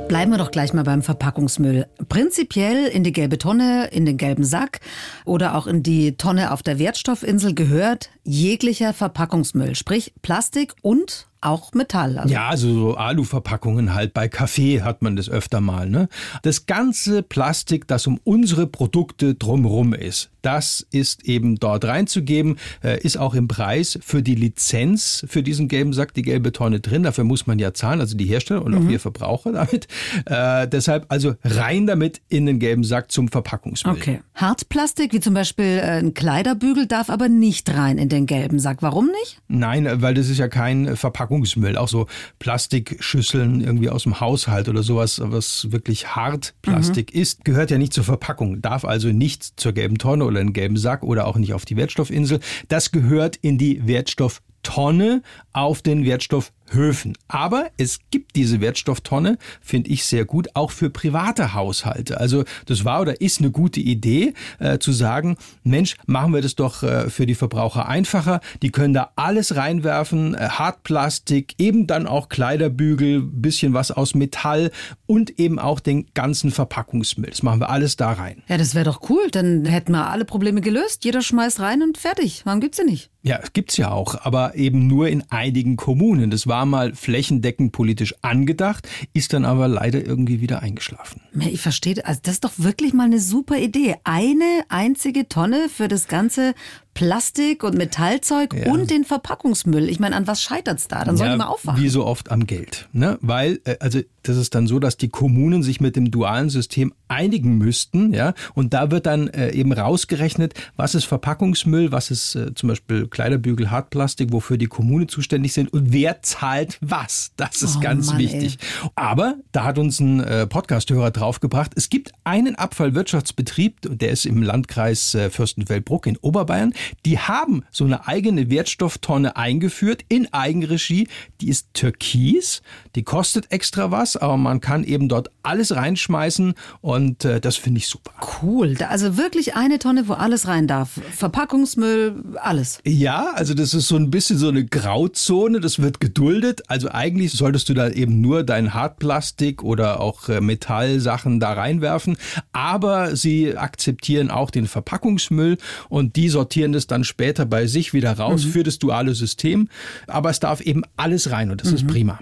Bleiben 0.08 0.32
wir 0.32 0.38
doch 0.38 0.50
gleich 0.50 0.72
mal 0.72 0.82
beim 0.82 1.02
Verpackungsmüll. 1.02 1.86
Prinzipiell 2.08 2.86
in 2.88 3.04
die 3.04 3.12
gelbe 3.12 3.38
Tonne, 3.38 3.86
in 3.92 4.04
den 4.06 4.16
gelben 4.16 4.42
Sack 4.42 4.80
oder 5.24 5.54
auch 5.54 5.68
in 5.68 5.84
die 5.84 6.16
Tonne 6.16 6.50
auf 6.50 6.64
der 6.64 6.80
Wertstoffinsel 6.80 7.54
gehört 7.54 8.10
jeglicher 8.24 8.92
Verpackungsmüll, 8.92 9.76
sprich 9.76 10.14
Plastik 10.20 10.74
und 10.82 11.28
auch 11.46 11.72
Metall. 11.72 12.18
Also. 12.18 12.32
Ja, 12.32 12.48
also 12.48 12.72
so 12.72 12.94
Aluverpackungen 12.94 13.94
halt. 13.94 14.14
Bei 14.14 14.28
Kaffee 14.28 14.82
hat 14.82 15.02
man 15.02 15.16
das 15.16 15.28
öfter 15.28 15.60
mal. 15.60 15.88
Ne? 15.88 16.08
Das 16.42 16.66
ganze 16.66 17.22
Plastik, 17.22 17.86
das 17.86 18.06
um 18.06 18.20
unsere 18.24 18.66
Produkte 18.66 19.34
drumherum 19.34 19.94
ist, 19.94 20.30
das 20.46 20.86
ist 20.92 21.24
eben 21.24 21.56
dort 21.56 21.84
reinzugeben, 21.84 22.56
äh, 22.84 23.00
ist 23.00 23.18
auch 23.18 23.34
im 23.34 23.48
Preis 23.48 23.98
für 24.00 24.22
die 24.22 24.36
Lizenz 24.36 25.24
für 25.28 25.42
diesen 25.42 25.66
gelben 25.66 25.92
Sack, 25.92 26.14
die 26.14 26.22
gelbe 26.22 26.52
Tonne 26.52 26.78
drin. 26.78 27.02
Dafür 27.02 27.24
muss 27.24 27.48
man 27.48 27.58
ja 27.58 27.74
zahlen, 27.74 28.00
also 28.00 28.16
die 28.16 28.26
Hersteller 28.26 28.64
und 28.64 28.72
mhm. 28.72 28.78
auch 28.78 28.88
wir 28.88 29.00
Verbraucher 29.00 29.52
damit. 29.52 29.88
Äh, 30.24 30.68
deshalb 30.68 31.06
also 31.08 31.34
rein 31.44 31.86
damit 31.86 32.20
in 32.28 32.46
den 32.46 32.58
gelben 32.58 32.84
Sack 32.84 33.10
zum 33.10 33.28
Verpackungsmüll. 33.28 33.94
Okay. 33.94 34.20
Hartplastik, 34.34 35.12
wie 35.12 35.20
zum 35.20 35.34
Beispiel 35.34 35.80
äh, 35.82 35.98
ein 35.98 36.14
Kleiderbügel, 36.14 36.86
darf 36.86 37.10
aber 37.10 37.28
nicht 37.28 37.68
rein 37.74 37.98
in 37.98 38.08
den 38.08 38.26
gelben 38.26 38.58
Sack. 38.58 38.78
Warum 38.82 39.06
nicht? 39.06 39.40
Nein, 39.48 39.88
weil 40.00 40.14
das 40.14 40.28
ist 40.28 40.38
ja 40.38 40.48
kein 40.48 40.96
Verpackungsmüll. 40.96 41.35
Verpackungsmüll, 41.36 41.76
auch 41.76 41.88
so 41.88 42.06
Plastikschüsseln 42.38 43.60
irgendwie 43.60 43.90
aus 43.90 44.04
dem 44.04 44.20
Haushalt 44.20 44.68
oder 44.68 44.82
sowas, 44.82 45.20
was 45.22 45.70
wirklich 45.70 46.16
Hartplastik 46.16 47.14
mhm. 47.14 47.20
ist, 47.20 47.44
gehört 47.44 47.70
ja 47.70 47.78
nicht 47.78 47.92
zur 47.92 48.04
Verpackung, 48.04 48.62
darf 48.62 48.84
also 48.84 49.08
nicht 49.08 49.60
zur 49.60 49.72
gelben 49.72 49.98
Tonne 49.98 50.24
oder 50.24 50.40
in 50.40 50.48
den 50.48 50.52
gelben 50.52 50.76
Sack 50.76 51.02
oder 51.02 51.26
auch 51.26 51.36
nicht 51.36 51.52
auf 51.52 51.64
die 51.64 51.76
Wertstoffinsel. 51.76 52.40
Das 52.68 52.90
gehört 52.90 53.36
in 53.36 53.58
die 53.58 53.86
Wertstofftonne 53.86 55.22
auf 55.52 55.82
den 55.82 56.04
Wertstoff 56.04 56.52
Höfen. 56.70 57.16
Aber 57.28 57.70
es 57.76 57.98
gibt 58.10 58.36
diese 58.36 58.60
Wertstofftonne, 58.60 59.38
finde 59.60 59.90
ich 59.90 60.04
sehr 60.04 60.24
gut, 60.24 60.48
auch 60.54 60.70
für 60.70 60.90
private 60.90 61.54
Haushalte. 61.54 62.20
Also 62.20 62.44
das 62.66 62.84
war 62.84 63.00
oder 63.00 63.20
ist 63.20 63.40
eine 63.40 63.50
gute 63.50 63.80
Idee, 63.80 64.34
äh, 64.58 64.78
zu 64.78 64.92
sagen, 64.92 65.36
Mensch, 65.64 65.96
machen 66.06 66.32
wir 66.32 66.42
das 66.42 66.54
doch 66.54 66.82
äh, 66.82 67.10
für 67.10 67.26
die 67.26 67.34
Verbraucher 67.34 67.88
einfacher. 67.88 68.40
Die 68.62 68.70
können 68.70 68.94
da 68.94 69.12
alles 69.16 69.56
reinwerfen, 69.56 70.34
äh, 70.34 70.48
Hartplastik, 70.48 71.54
eben 71.58 71.86
dann 71.86 72.06
auch 72.06 72.28
Kleiderbügel, 72.28 73.22
bisschen 73.22 73.74
was 73.74 73.90
aus 73.90 74.14
Metall 74.14 74.70
und 75.06 75.38
eben 75.38 75.58
auch 75.58 75.80
den 75.80 76.06
ganzen 76.14 76.50
Verpackungsmüll. 76.50 77.30
Das 77.30 77.42
machen 77.42 77.60
wir 77.60 77.70
alles 77.70 77.96
da 77.96 78.12
rein. 78.12 78.42
Ja, 78.48 78.58
das 78.58 78.74
wäre 78.74 78.84
doch 78.84 79.08
cool. 79.10 79.28
Dann 79.30 79.64
hätten 79.64 79.92
wir 79.92 80.08
alle 80.08 80.24
Probleme 80.24 80.60
gelöst. 80.60 81.04
Jeder 81.04 81.22
schmeißt 81.22 81.60
rein 81.60 81.82
und 81.82 81.98
fertig. 81.98 82.42
Warum 82.44 82.60
gibt's 82.60 82.78
sie 82.78 82.84
nicht? 82.84 83.10
Ja, 83.22 83.40
gibt's 83.52 83.76
ja 83.76 83.90
auch, 83.90 84.24
aber 84.24 84.54
eben 84.54 84.86
nur 84.86 85.08
in 85.08 85.24
einigen 85.30 85.76
Kommunen. 85.76 86.30
Das 86.30 86.46
war 86.46 86.55
war 86.56 86.64
mal 86.64 86.94
flächendeckend 86.94 87.72
politisch 87.72 88.14
angedacht, 88.22 88.88
ist 89.12 89.34
dann 89.34 89.44
aber 89.44 89.68
leider 89.68 90.02
irgendwie 90.06 90.40
wieder 90.40 90.62
eingeschlafen. 90.62 91.20
Ich 91.38 91.60
verstehe, 91.60 92.02
also 92.06 92.18
das 92.22 92.36
ist 92.36 92.44
doch 92.44 92.52
wirklich 92.56 92.94
mal 92.94 93.04
eine 93.04 93.20
super 93.20 93.58
Idee. 93.58 93.96
Eine 94.04 94.62
einzige 94.70 95.28
Tonne 95.28 95.68
für 95.68 95.86
das 95.86 96.08
ganze 96.08 96.54
Plastik 96.96 97.62
und 97.62 97.76
Metallzeug 97.76 98.54
ja. 98.54 98.72
und 98.72 98.90
den 98.90 99.04
Verpackungsmüll. 99.04 99.90
Ich 99.90 100.00
meine, 100.00 100.16
an 100.16 100.26
was 100.26 100.42
scheitert 100.42 100.78
es 100.78 100.88
da? 100.88 101.04
Dann 101.04 101.18
sollen 101.18 101.32
ja, 101.32 101.36
mal 101.36 101.46
aufwachen. 101.46 101.82
Wie 101.82 101.90
so 101.90 102.06
oft 102.06 102.30
am 102.30 102.46
Geld. 102.46 102.88
Ne? 102.92 103.18
Weil, 103.20 103.60
äh, 103.64 103.76
also 103.80 104.00
das 104.22 104.38
ist 104.38 104.54
dann 104.54 104.66
so, 104.66 104.78
dass 104.78 104.96
die 104.96 105.10
Kommunen 105.10 105.62
sich 105.62 105.78
mit 105.78 105.94
dem 105.94 106.10
dualen 106.10 106.48
System 106.48 106.94
einigen 107.08 107.58
müssten. 107.58 108.14
Ja? 108.14 108.32
Und 108.54 108.72
da 108.72 108.90
wird 108.90 109.04
dann 109.04 109.28
äh, 109.28 109.50
eben 109.52 109.72
rausgerechnet, 109.72 110.54
was 110.76 110.94
ist 110.94 111.04
Verpackungsmüll, 111.04 111.92
was 111.92 112.10
ist 112.10 112.34
äh, 112.34 112.54
zum 112.54 112.70
Beispiel 112.70 113.08
Kleiderbügel, 113.08 113.70
Hartplastik, 113.70 114.32
wofür 114.32 114.56
die 114.56 114.66
Kommunen 114.66 115.08
zuständig 115.08 115.52
sind 115.52 115.70
und 115.72 115.92
wer 115.92 116.22
zahlt 116.22 116.78
was. 116.80 117.32
Das 117.36 117.60
ist 117.60 117.76
oh, 117.76 117.80
ganz 117.80 118.08
Mann, 118.08 118.18
wichtig. 118.18 118.58
Ey. 118.58 118.90
Aber 118.94 119.34
da 119.52 119.64
hat 119.64 119.78
uns 119.78 120.00
ein 120.00 120.20
äh, 120.20 120.46
Podcast-Hörer 120.46 121.10
draufgebracht, 121.10 121.72
es 121.76 121.90
gibt 121.90 122.12
einen 122.24 122.54
Abfallwirtschaftsbetrieb, 122.56 123.76
der 123.82 124.10
ist 124.10 124.24
im 124.24 124.42
Landkreis 124.42 125.14
äh, 125.14 125.28
Fürstenfeldbruck 125.28 126.06
in 126.06 126.16
Oberbayern. 126.16 126.72
Die 127.04 127.18
haben 127.18 127.64
so 127.70 127.84
eine 127.84 128.06
eigene 128.06 128.50
Wertstofftonne 128.50 129.36
eingeführt 129.36 130.04
in 130.08 130.32
Eigenregie. 130.32 131.08
Die 131.40 131.48
ist 131.48 131.68
türkis, 131.74 132.62
die 132.94 133.02
kostet 133.02 133.52
extra 133.52 133.90
was, 133.90 134.16
aber 134.16 134.36
man 134.36 134.60
kann 134.60 134.84
eben 134.84 135.08
dort 135.08 135.30
alles 135.42 135.74
reinschmeißen 135.74 136.54
und 136.80 137.24
äh, 137.24 137.40
das 137.40 137.56
finde 137.56 137.78
ich 137.78 137.88
super. 137.88 138.12
Cool, 138.42 138.76
also 138.88 139.16
wirklich 139.16 139.54
eine 139.54 139.78
Tonne, 139.78 140.08
wo 140.08 140.14
alles 140.14 140.46
rein 140.46 140.66
darf. 140.66 141.00
Verpackungsmüll, 141.12 142.22
alles. 142.40 142.80
Ja, 142.84 143.32
also 143.34 143.54
das 143.54 143.74
ist 143.74 143.88
so 143.88 143.96
ein 143.96 144.10
bisschen 144.10 144.38
so 144.38 144.48
eine 144.48 144.64
Grauzone, 144.64 145.60
das 145.60 145.80
wird 145.80 146.00
geduldet. 146.00 146.62
Also 146.68 146.90
eigentlich 146.90 147.32
solltest 147.32 147.68
du 147.68 147.74
da 147.74 147.88
eben 147.88 148.20
nur 148.20 148.42
dein 148.42 148.74
Hartplastik 148.74 149.62
oder 149.62 150.00
auch 150.00 150.28
äh, 150.28 150.40
Metallsachen 150.40 151.40
da 151.40 151.52
reinwerfen, 151.52 152.16
aber 152.52 153.16
sie 153.16 153.56
akzeptieren 153.56 154.30
auch 154.30 154.50
den 154.50 154.66
Verpackungsmüll 154.66 155.58
und 155.88 156.16
die 156.16 156.28
sortieren 156.28 156.72
das 156.76 156.86
dann 156.86 157.02
später 157.04 157.44
bei 157.46 157.66
sich 157.66 157.92
wieder 157.92 158.12
raus 158.12 158.44
Mhm. 158.44 158.50
für 158.50 158.62
das 158.62 158.78
duale 158.78 159.14
System. 159.14 159.68
Aber 160.06 160.30
es 160.30 160.38
darf 160.40 160.60
eben 160.60 160.82
alles 160.96 161.30
rein 161.32 161.50
und 161.50 161.60
das 161.62 161.70
Mhm. 161.70 161.76
ist 161.76 161.86
prima. 161.88 162.18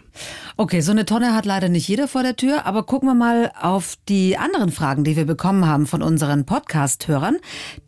Okay, 0.57 0.81
so 0.81 0.93
eine 0.93 1.05
Tonne 1.05 1.35
hat 1.35 1.45
leider 1.45 1.69
nicht 1.69 1.87
jeder 1.89 2.09
vor 2.09 2.23
der 2.23 2.37
Tür, 2.37 2.65
aber 2.67 2.85
gucken 2.85 3.09
wir 3.09 3.15
mal 3.15 3.51
auf 3.61 3.97
die 4.09 4.39
anderen 4.39 4.71
Fragen, 4.71 5.05
die 5.05 5.17
wir 5.17 5.27
bekommen 5.27 5.67
haben 5.67 5.87
von 5.87 6.03
unseren 6.03 6.47
Podcast-Hörern. 6.47 7.37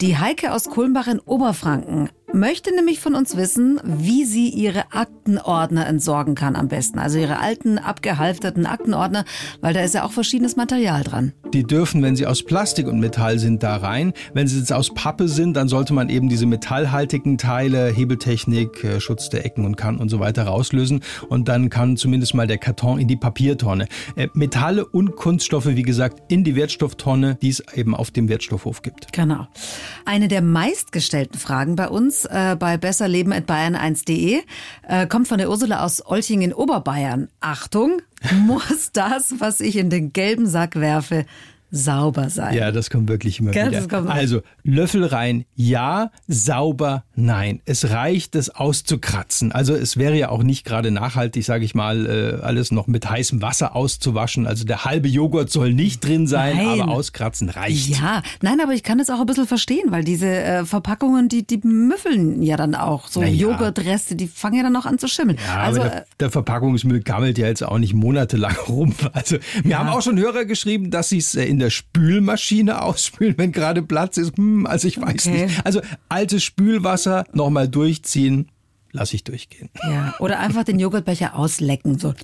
Die 0.01 0.19
Heike 0.19 0.53
aus 0.53 0.65
Kulmbach 0.65 1.07
in 1.07 1.21
Oberfranken 1.21 2.11
möchte 2.33 2.75
nämlich 2.75 3.01
von 3.01 3.15
uns 3.15 3.37
wissen, 3.37 3.81
wie 3.85 4.25
sie 4.25 4.49
ihre 4.49 4.93
Aktenordner 4.93 5.87
entsorgen 5.87 6.35
kann 6.35 6.57
am 6.57 6.69
besten. 6.69 6.99
Also 6.99 7.19
ihre 7.19 7.39
alten, 7.39 7.79
abgehalfterten 7.79 8.67
Aktenordner, 8.67 9.25
weil 9.61 9.75
da 9.75 9.81
ist 9.81 9.95
ja 9.95 10.05
auch 10.05 10.13
verschiedenes 10.13 10.57
Material 10.57 11.03
dran. 11.03 11.33
Die 11.53 11.63
dürfen, 11.63 12.03
wenn 12.03 12.17
sie 12.17 12.27
aus 12.27 12.43
Plastik 12.43 12.89
und 12.89 13.01
Metall 13.01 13.39
sind, 13.39 13.63
da 13.63 13.77
rein. 13.77 14.13
Wenn 14.35 14.47
sie 14.49 14.59
jetzt 14.59 14.73
aus 14.73 14.93
Pappe 14.93 15.29
sind, 15.29 15.57
dann 15.57 15.69
sollte 15.69 15.95
man 15.95 16.09
eben 16.09 16.29
diese 16.29 16.47
metallhaltigen 16.47 17.39
Teile, 17.39 17.89
Hebeltechnik, 17.89 18.85
äh, 18.85 19.01
Schutz 19.01 19.31
der 19.31 19.45
Ecken 19.47 19.65
und 19.65 19.77
Kanten 19.77 20.03
und 20.03 20.09
so 20.09 20.21
weiter 20.21 20.45
rauslösen. 20.45 21.01
Und 21.29 21.49
dann 21.49 21.71
kann 21.71 21.97
zumindest 21.97 22.35
mal 22.35 22.47
der 22.47 22.59
Karton 22.59 22.99
in 22.99 23.09
die 23.09 23.17
Papiertonne. 23.17 23.87
Äh, 24.17 24.29
Metalle 24.35 24.85
und 24.85 25.17
Kunststoffe, 25.17 25.67
wie 25.67 25.83
gesagt, 25.83 26.21
in 26.31 26.45
die 26.45 26.57
Wertstofftonne, 26.57 27.39
die 27.41 27.49
es 27.49 27.63
eben 27.75 27.95
auf 27.95 28.11
dem 28.11 28.29
Wertstoffhof 28.29 28.83
gibt. 28.83 29.13
Genau. 29.13 29.47
Eine 30.05 30.29
der 30.29 30.43
meistgestellten 30.43 31.39
Fragen 31.39 31.77
bei 31.77 31.89
uns 31.89 32.26
äh, 32.31 32.57
bei 32.59 32.77
besserleben.bayern1.de 32.77 34.41
äh, 34.89 35.07
kommt 35.07 35.29
von 35.29 35.39
der 35.39 35.51
Ursula 35.51 35.85
aus 35.85 36.05
Olching 36.07 36.43
in 36.43 36.53
Oberbayern. 36.53 37.29
Achtung, 37.41 38.03
muss 38.47 38.93
das, 38.93 39.35
was 39.39 39.61
ich 39.61 39.77
in 39.77 39.91
den 39.91 40.13
gelben 40.13 40.47
Sack 40.47 40.77
werfe, 40.77 41.27
sauber 41.71 42.31
sein? 42.31 42.55
Ja, 42.55 42.73
das 42.73 42.91
kommt 42.91 43.09
wirklich 43.09 43.41
immer 43.41 43.51
Gell, 43.51 43.71
wieder. 43.71 44.09
also 44.09 44.43
Löffel 44.67 45.05
rein, 45.05 45.45
ja, 45.55 46.11
sauber, 46.27 47.05
nein. 47.15 47.61
Es 47.67 47.91
reicht, 47.91 48.35
es 48.35 48.51
auszukratzen. 48.51 49.53
Also 49.53 49.75
es 49.75 49.97
wäre 49.97 50.19
ja 50.19 50.31
auch 50.31 50.43
nicht 50.43 50.65
gerade 50.65 50.91
nachhaltig, 50.91 51.45
sage 51.45 51.65
ich 51.65 51.77
mal, 51.77 52.07
äh, 52.07 52.45
alles 52.45 52.73
noch 52.73 52.89
mit 52.89 53.09
heißem 53.09 53.41
Wasser 53.43 53.77
auszuwaschen. 53.77 54.45
Also 54.45 54.65
der 54.65 54.85
halbe 54.85 55.07
Joghurt 55.07 55.51
soll 55.51 55.73
nicht 55.73 56.05
drin 56.05 56.27
sein, 56.27 56.57
Nein. 56.57 56.81
aber 56.81 56.91
auskratzen 56.91 57.49
reicht. 57.49 57.91
Ja, 57.91 58.23
nein, 58.43 58.61
aber 58.61 58.73
ich 58.73 58.83
kann 58.83 58.99
es 58.99 59.09
auch 59.09 59.21
ein 59.21 59.27
bisschen 59.27 59.47
verstehen, 59.47 59.93
weil 59.93 60.03
diese 60.03 60.27
äh, 60.27 60.65
Verpackungen, 60.65 61.29
die, 61.29 61.47
die 61.47 61.59
müffeln 61.63 62.43
ja 62.43 62.57
dann 62.57 62.75
auch. 62.75 63.07
So 63.07 63.23
ja. 63.23 63.29
Joghurtreste, 63.29 64.17
die 64.17 64.27
fangen 64.27 64.57
ja 64.57 64.63
dann 64.65 64.75
auch 64.75 64.87
an 64.87 64.99
zu 64.99 65.07
schimmeln. 65.07 65.39
Ja, 65.47 65.61
also, 65.61 65.81
aber 65.81 65.91
der, 65.91 66.07
der 66.19 66.31
Verpackungsmüll 66.31 67.03
gammelt 67.03 67.39
ja 67.39 67.47
jetzt 67.47 67.63
auch 67.63 67.79
nicht 67.79 67.95
monatelang 67.95 68.57
rum. 68.69 68.95
Also 69.13 69.37
mir 69.63 69.79
haben 69.79 69.91
auch 69.91 70.03
schon 70.03 70.19
Hörer 70.19 70.45
geschrieben, 70.45 70.91
dass 70.91 71.11
sie 71.11 71.19
es 71.19 71.37
äh, 71.37 71.45
in 71.45 71.61
der 71.61 71.71
Spülmaschine 71.71 72.83
ausspülen, 72.87 73.35
wenn 73.37 73.53
gerade 73.53 73.83
Platz 73.83 74.17
ist. 74.17 74.37
Hm, 74.37 74.56
also 74.65 74.89
ich 74.89 74.99
weiß 75.01 75.27
Okay. 75.27 75.47
nicht. 75.47 75.67
Also 75.67 75.81
altes 76.09 76.43
Spülwasser 76.45 77.27
nochmal 77.33 77.69
durchziehen, 77.69 78.49
lasse 78.93 79.17
ich 79.17 79.25
durchgehen. 79.25 79.69
ja, 79.91 80.15
oder 80.21 80.39
einfach 80.39 80.65
den 80.65 80.79
Joghurtbecher 80.79 81.37
auslecken, 81.37 81.99
so. 81.99 82.15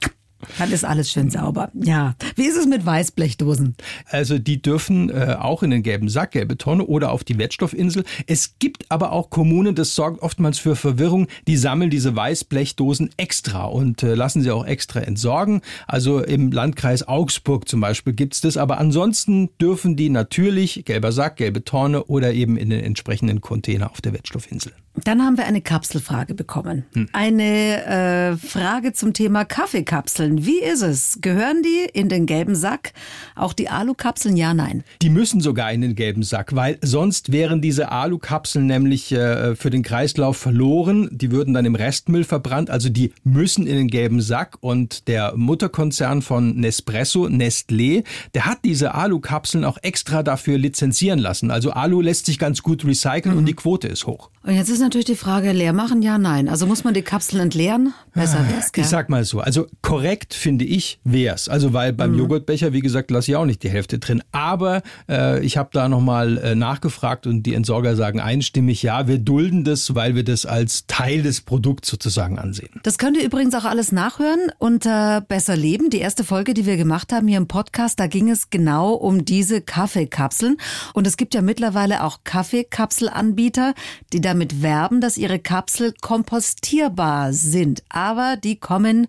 Dann 0.59 0.73
ist 0.73 0.85
alles 0.85 1.11
schön 1.11 1.31
sauber. 1.31 1.71
Ja. 1.75 2.15
Wie 2.37 2.45
ist 2.45 2.57
es 2.57 2.67
mit 2.67 2.85
Weißblechdosen? 2.85 3.77
Also 4.07 4.39
die 4.39 4.61
dürfen 4.61 5.11
äh, 5.11 5.37
auch 5.39 5.63
in 5.63 5.71
den 5.71 5.83
gelben 5.83 6.09
Sack, 6.09 6.33
gelbe 6.33 6.59
Tonne 6.59 6.85
oder 6.85 7.13
auf 7.13 7.25
die 7.25 7.39
Wertstoffinsel. 7.39 8.05
Es 8.27 8.59
gibt 8.59 8.91
aber 8.91 9.13
auch 9.13 9.31
Kommunen, 9.31 9.75
das 9.75 9.95
sorgt 9.95 10.23
oftmals 10.23 10.59
für 10.59 10.77
Verwirrung, 10.77 11.29
die 11.47 11.57
sammeln 11.57 11.91
diese 11.91 12.15
Weißblechdosen 12.15 13.11
extra 13.17 13.65
und 13.65 14.03
äh, 14.03 14.15
lassen 14.15 14.43
sie 14.43 14.51
auch 14.51 14.67
extra 14.67 15.01
entsorgen. 15.01 15.61
Also 15.87 16.21
im 16.21 16.53
Landkreis 16.53 17.07
Augsburg 17.07 17.69
zum 17.69 17.81
Beispiel 17.81 18.13
gibt's 18.13 18.41
das. 18.41 18.57
Aber 18.57 18.79
ansonsten 18.79 19.51
dürfen 19.61 19.97
die 19.97 20.11
natürlich 20.11 20.85
gelber 20.85 21.13
Sack, 21.13 21.37
gelbe 21.37 21.65
Tonne 21.65 22.05
oder 22.05 22.33
eben 22.33 22.57
in 22.57 22.71
den 22.71 22.81
entsprechenden 22.81 23.41
Container 23.41 23.91
auf 23.91 24.01
der 24.01 24.13
Wertstoffinsel. 24.13 24.73
Dann 25.05 25.23
haben 25.23 25.39
wir 25.39 25.47
eine 25.47 25.63
Kapselfrage 25.63 26.35
bekommen. 26.35 26.85
Eine 27.13 27.85
äh, 27.87 28.37
Frage 28.37 28.93
zum 28.93 29.15
Thema 29.15 29.45
Kaffeekapseln. 29.47 30.32
Wie 30.41 30.61
ist 30.61 30.83
es? 30.83 31.19
Gehören 31.21 31.63
die 31.63 31.89
in 31.93 32.09
den 32.09 32.27
gelben 32.27 32.55
Sack? 32.55 32.93
Auch 33.37 33.53
die 33.53 33.69
Alukapseln? 33.69 34.37
Ja, 34.37 34.55
nein. 34.55 34.85
Die 35.03 35.11
müssen 35.11 35.41
sogar 35.41 35.73
in 35.73 35.81
den 35.81 35.95
gelben 35.95 36.23
Sack, 36.23 36.55
weil 36.55 36.79
sonst 36.83 37.33
wären 37.33 37.61
diese 37.61 37.91
Alukapseln 37.91 38.67
nämlich 38.67 39.13
äh, 39.13 39.55
für 39.57 39.71
den 39.71 39.83
Kreislauf 39.83 40.37
verloren. 40.37 41.09
Die 41.13 41.31
würden 41.31 41.55
dann 41.55 41.65
im 41.65 41.75
Restmüll 41.75 42.25
verbrannt. 42.25 42.71
Also 42.71 42.89
die 42.89 43.13
müssen 43.25 43.67
in 43.67 43.77
den 43.77 43.89
gelben 43.89 44.21
Sack. 44.21 44.59
Und 44.61 45.09
der 45.09 45.35
Mutterkonzern 45.37 46.23
von 46.23 46.57
Nespresso, 46.57 47.27
Nestlé, 47.27 48.05
der 48.35 48.47
hat 48.47 48.59
diese 48.65 48.95
Alukapseln 48.95 49.65
auch 49.65 49.79
extra 49.83 50.23
dafür 50.23 50.59
lizenzieren 50.59 51.19
lassen. 51.19 51.51
Also 51.51 51.73
Alu 51.73 52.01
lässt 52.01 52.27
sich 52.27 52.39
ganz 52.39 52.63
gut 52.63 52.85
recyceln 52.85 53.37
und 53.37 53.47
die 53.47 53.55
Quote 53.55 53.89
ist 53.89 54.07
hoch. 54.07 54.31
Und 54.45 54.55
jetzt 54.55 54.69
ist 54.69 54.81
natürlich 54.81 55.07
die 55.07 55.17
Frage, 55.17 55.53
leer 55.53 55.73
machen? 55.73 56.03
Ja, 56.03 56.19
nein. 56.19 56.49
Also 56.49 56.67
muss 56.67 56.83
man 56.83 56.95
die 56.95 57.03
Kapseln 57.03 57.41
entleeren? 57.41 57.95
Besser 58.13 58.45
wär's, 58.49 58.73
gell? 58.73 58.83
Ich 58.83 58.91
sag 58.91 59.09
mal 59.09 59.25
so, 59.25 59.41
also 59.41 59.67
korrekt 59.83 60.22
finde 60.31 60.65
ich 60.65 60.99
wär's. 61.05 61.49
Also 61.49 61.73
weil 61.73 61.93
beim 61.93 62.15
Joghurtbecher, 62.15 62.73
wie 62.73 62.81
gesagt, 62.81 63.11
lasse 63.11 63.31
ich 63.31 63.37
auch 63.37 63.45
nicht 63.45 63.63
die 63.63 63.71
Hälfte 63.71 63.99
drin. 63.99 64.23
Aber 64.33 64.83
äh, 65.09 65.45
ich 65.45 65.57
habe 65.57 65.71
da 65.73 65.89
nochmal 65.89 66.39
äh, 66.39 66.55
nachgefragt 66.55 67.27
und 67.27 67.45
die 67.45 67.55
Entsorger 67.55 67.97
sagen 67.97 68.21
einstimmig, 68.21 68.83
ja, 68.83 69.07
wir 69.09 69.19
dulden 69.19 69.65
das, 69.65 69.95
weil 69.95 70.15
wir 70.15 70.25
das 70.25 70.47
als 70.47 70.87
Teil 70.87 71.23
des 71.23 71.41
Produkts 71.41 71.89
sozusagen 71.89 72.39
ansehen. 72.39 72.81
Das 72.83 72.99
könnt 72.99 73.17
ihr 73.17 73.25
übrigens 73.25 73.55
auch 73.55 73.65
alles 73.65 73.93
nachhören 73.93 74.51
unter 74.59 75.21
Besser 75.21 75.57
Leben. 75.57 75.91
Die 75.91 75.99
erste 75.99 76.25
Folge, 76.25 76.55
die 76.55 76.67
wir 76.67 76.77
gemacht 76.77 77.13
haben 77.13 77.29
hier 77.29 77.39
im 77.39 77.49
Podcast, 77.49 78.01
da 78.01 78.07
ging 78.07 78.31
es 78.31 78.51
genau 78.51 78.93
um 78.93 79.25
diese 79.25 79.61
Kaffeekapseln. 79.61 80.57
Und 80.95 81.07
es 81.07 81.17
gibt 81.17 81.35
ja 81.35 81.43
mittlerweile 81.43 82.05
auch 82.05 82.21
Kaffeekapselanbieter, 82.25 83.75
die 84.13 84.21
damit 84.21 84.63
werben, 84.63 85.01
dass 85.01 85.17
ihre 85.17 85.39
Kapsel 85.39 85.95
kompostierbar 86.01 87.33
sind. 87.33 87.83
Aber 87.89 88.37
die 88.37 88.57
kommen 88.57 89.09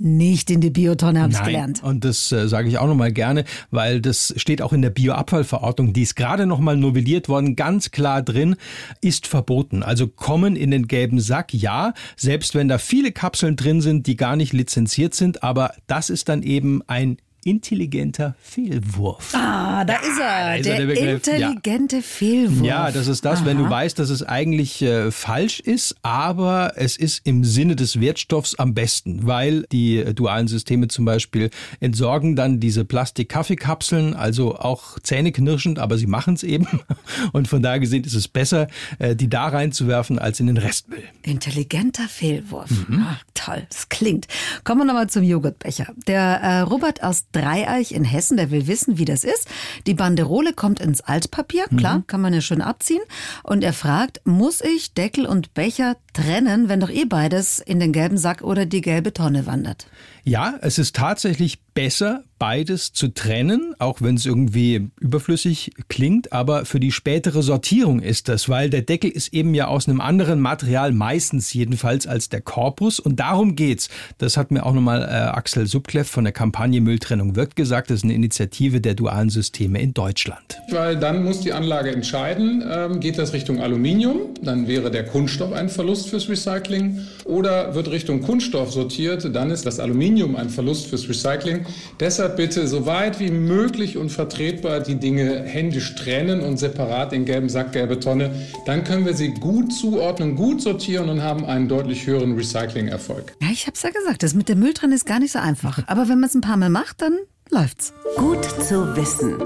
nicht 0.00 0.50
in 0.50 0.60
die 0.62 0.70
Biotonne, 0.70 1.20
habe 1.20 1.32
ich 1.32 1.42
gelernt. 1.42 1.82
Und 1.82 2.04
das 2.04 2.32
äh, 2.32 2.48
sage 2.48 2.68
ich 2.68 2.78
auch 2.78 2.86
nochmal 2.86 3.12
gerne, 3.12 3.44
weil 3.70 4.00
das 4.00 4.32
steht 4.36 4.62
auch 4.62 4.72
in 4.72 4.80
der 4.80 4.90
Bioabfallverordnung, 4.90 5.92
die 5.92 6.02
ist 6.02 6.16
gerade 6.16 6.46
nochmal 6.46 6.76
novelliert 6.76 7.28
worden, 7.28 7.54
ganz 7.54 7.90
klar 7.90 8.22
drin, 8.22 8.56
ist 9.02 9.26
verboten. 9.26 9.82
Also 9.82 10.08
kommen 10.08 10.56
in 10.56 10.70
den 10.70 10.88
gelben 10.88 11.20
Sack, 11.20 11.52
ja, 11.52 11.92
selbst 12.16 12.54
wenn 12.54 12.68
da 12.68 12.78
viele 12.78 13.12
Kapseln 13.12 13.56
drin 13.56 13.82
sind, 13.82 14.06
die 14.06 14.16
gar 14.16 14.36
nicht 14.36 14.54
lizenziert 14.54 15.14
sind, 15.14 15.42
aber 15.42 15.74
das 15.86 16.08
ist 16.08 16.30
dann 16.30 16.42
eben 16.42 16.82
ein 16.86 17.18
intelligenter 17.44 18.34
Fehlwurf. 18.40 19.34
Ah, 19.34 19.84
da 19.84 19.96
ist 19.96 20.18
er, 20.18 20.44
da 20.46 20.54
ist 20.54 20.66
er, 20.66 20.76
der, 20.76 20.86
der 20.86 20.94
Begriff, 20.94 21.26
ja. 21.26 21.50
intelligente 21.50 22.02
Fehlwurf. 22.02 22.66
Ja, 22.66 22.90
das 22.90 23.08
ist 23.08 23.24
das, 23.24 23.44
wenn 23.44 23.58
du 23.58 23.68
weißt, 23.68 23.98
dass 23.98 24.10
es 24.10 24.22
eigentlich 24.22 24.82
äh, 24.82 25.10
falsch 25.10 25.60
ist, 25.60 25.96
aber 26.02 26.74
es 26.76 26.96
ist 26.96 27.26
im 27.26 27.44
Sinne 27.44 27.76
des 27.76 28.00
Wertstoffs 28.00 28.54
am 28.56 28.74
besten, 28.74 29.26
weil 29.26 29.64
die 29.72 29.98
äh, 29.98 30.14
dualen 30.14 30.48
Systeme 30.48 30.88
zum 30.88 31.04
Beispiel 31.04 31.50
entsorgen 31.80 32.36
dann 32.36 32.60
diese 32.60 32.84
Plastik-Kaffeekapseln, 32.84 34.14
also 34.14 34.56
auch 34.56 34.98
zähneknirschend, 34.98 35.78
aber 35.78 35.96
sie 35.96 36.06
machen 36.06 36.34
es 36.34 36.42
eben. 36.42 36.66
Und 37.32 37.48
von 37.48 37.62
daher 37.62 37.80
gesehen 37.80 38.04
ist 38.04 38.14
es 38.14 38.28
besser, 38.28 38.68
äh, 38.98 39.16
die 39.16 39.28
da 39.28 39.48
reinzuwerfen, 39.48 40.18
als 40.18 40.40
in 40.40 40.46
den 40.46 40.56
Restmüll. 40.56 41.02
Intelligenter 41.22 42.08
Fehlwurf. 42.08 42.70
Mhm. 42.70 43.06
Ah, 43.08 43.18
toll, 43.34 43.66
das 43.70 43.88
klingt. 43.88 44.26
Kommen 44.64 44.82
wir 44.82 44.84
nochmal 44.84 45.08
zum 45.08 45.22
Joghurtbecher. 45.22 45.86
Der 46.06 46.40
äh, 46.42 46.60
Robert 46.60 47.02
aus 47.02 47.29
Dreieich 47.32 47.92
in 47.92 48.04
Hessen, 48.04 48.36
der 48.36 48.50
will 48.50 48.66
wissen, 48.66 48.98
wie 48.98 49.04
das 49.04 49.24
ist. 49.24 49.46
Die 49.86 49.94
Banderole 49.94 50.52
kommt 50.52 50.80
ins 50.80 51.00
Altpapier, 51.00 51.64
Mhm. 51.70 51.76
klar, 51.76 52.02
kann 52.06 52.20
man 52.20 52.32
ja 52.34 52.40
schön 52.40 52.60
abziehen. 52.60 53.02
Und 53.42 53.62
er 53.64 53.72
fragt, 53.72 54.20
muss 54.24 54.60
ich 54.60 54.94
Deckel 54.94 55.26
und 55.26 55.54
Becher 55.54 55.96
trennen, 56.12 56.68
wenn 56.68 56.80
doch 56.80 56.90
eh 56.90 57.04
beides 57.04 57.58
in 57.60 57.78
den 57.80 57.92
gelben 57.92 58.18
Sack 58.18 58.42
oder 58.42 58.66
die 58.66 58.80
gelbe 58.80 59.12
Tonne 59.12 59.46
wandert? 59.46 59.86
Ja, 60.24 60.54
es 60.60 60.78
ist 60.78 60.96
tatsächlich 60.96 61.60
besser, 61.74 62.24
beides 62.38 62.94
zu 62.94 63.08
trennen, 63.08 63.74
auch 63.78 64.00
wenn 64.00 64.14
es 64.14 64.24
irgendwie 64.24 64.88
überflüssig 64.98 65.72
klingt, 65.88 66.32
aber 66.32 66.64
für 66.64 66.80
die 66.80 66.90
spätere 66.90 67.42
Sortierung 67.42 68.00
ist 68.00 68.28
das, 68.28 68.48
weil 68.48 68.70
der 68.70 68.80
Deckel 68.80 69.10
ist 69.10 69.34
eben 69.34 69.54
ja 69.54 69.66
aus 69.66 69.86
einem 69.86 70.00
anderen 70.00 70.40
Material, 70.40 70.92
meistens 70.92 71.52
jedenfalls 71.52 72.06
als 72.06 72.30
der 72.30 72.40
Korpus 72.40 72.98
und 72.98 73.20
darum 73.20 73.56
geht's. 73.56 73.90
Das 74.16 74.38
hat 74.38 74.50
mir 74.50 74.64
auch 74.64 74.72
nochmal 74.72 75.02
äh, 75.02 75.06
Axel 75.06 75.66
Subkleff 75.66 76.08
von 76.08 76.24
der 76.24 76.32
Kampagne 76.32 76.80
Mülltrennung 76.80 77.36
wirkt 77.36 77.56
gesagt, 77.56 77.90
das 77.90 77.98
ist 77.98 78.04
eine 78.04 78.14
Initiative 78.14 78.80
der 78.80 78.94
dualen 78.94 79.28
Systeme 79.28 79.80
in 79.80 79.92
Deutschland. 79.92 80.58
Weil 80.70 80.96
dann 80.96 81.22
muss 81.22 81.40
die 81.40 81.52
Anlage 81.52 81.92
entscheiden, 81.92 82.64
ähm, 82.66 83.00
geht 83.00 83.18
das 83.18 83.34
Richtung 83.34 83.60
Aluminium, 83.60 84.34
dann 84.42 84.66
wäre 84.66 84.90
der 84.90 85.04
Kunststoff 85.04 85.52
ein 85.52 85.68
Verlust 85.68 86.08
fürs 86.08 86.28
Recycling, 86.28 87.00
oder 87.24 87.74
wird 87.74 87.90
Richtung 87.90 88.22
Kunststoff 88.22 88.72
sortiert, 88.72 89.28
dann 89.34 89.50
ist 89.50 89.66
das 89.66 89.78
Aluminium 89.78 90.36
ein 90.36 90.48
Verlust 90.48 90.86
fürs 90.86 91.08
Recycling. 91.08 91.59
Deshalb 91.98 92.36
bitte 92.36 92.66
so 92.66 92.86
weit 92.86 93.20
wie 93.20 93.30
möglich 93.30 93.96
und 93.96 94.10
vertretbar 94.10 94.80
die 94.80 94.96
Dinge 94.96 95.42
händisch 95.44 95.94
trennen 95.94 96.40
und 96.40 96.58
separat 96.58 97.12
in 97.12 97.24
gelben 97.24 97.48
Sack, 97.48 97.72
gelbe 97.72 98.00
Tonne. 98.00 98.30
Dann 98.66 98.84
können 98.84 99.06
wir 99.06 99.14
sie 99.14 99.34
gut 99.34 99.72
zuordnen, 99.72 100.36
gut 100.36 100.62
sortieren 100.62 101.08
und 101.08 101.22
haben 101.22 101.44
einen 101.44 101.68
deutlich 101.68 102.06
höheren 102.06 102.36
Recycling-Erfolg. 102.36 103.32
Ja, 103.40 103.48
ich 103.52 103.66
hab's 103.66 103.82
ja 103.82 103.90
gesagt, 103.90 104.22
das 104.22 104.34
mit 104.34 104.48
dem 104.48 104.60
Müll 104.60 104.74
drin 104.74 104.92
ist 104.92 105.06
gar 105.06 105.20
nicht 105.20 105.32
so 105.32 105.38
einfach. 105.38 105.82
Aber 105.86 106.08
wenn 106.08 106.20
man 106.20 106.28
es 106.28 106.34
ein 106.34 106.40
paar 106.40 106.56
Mal 106.56 106.70
macht, 106.70 107.02
dann 107.02 107.18
läuft's. 107.50 107.92
Gut 108.16 108.44
zu 108.44 108.96
wissen. 108.96 109.36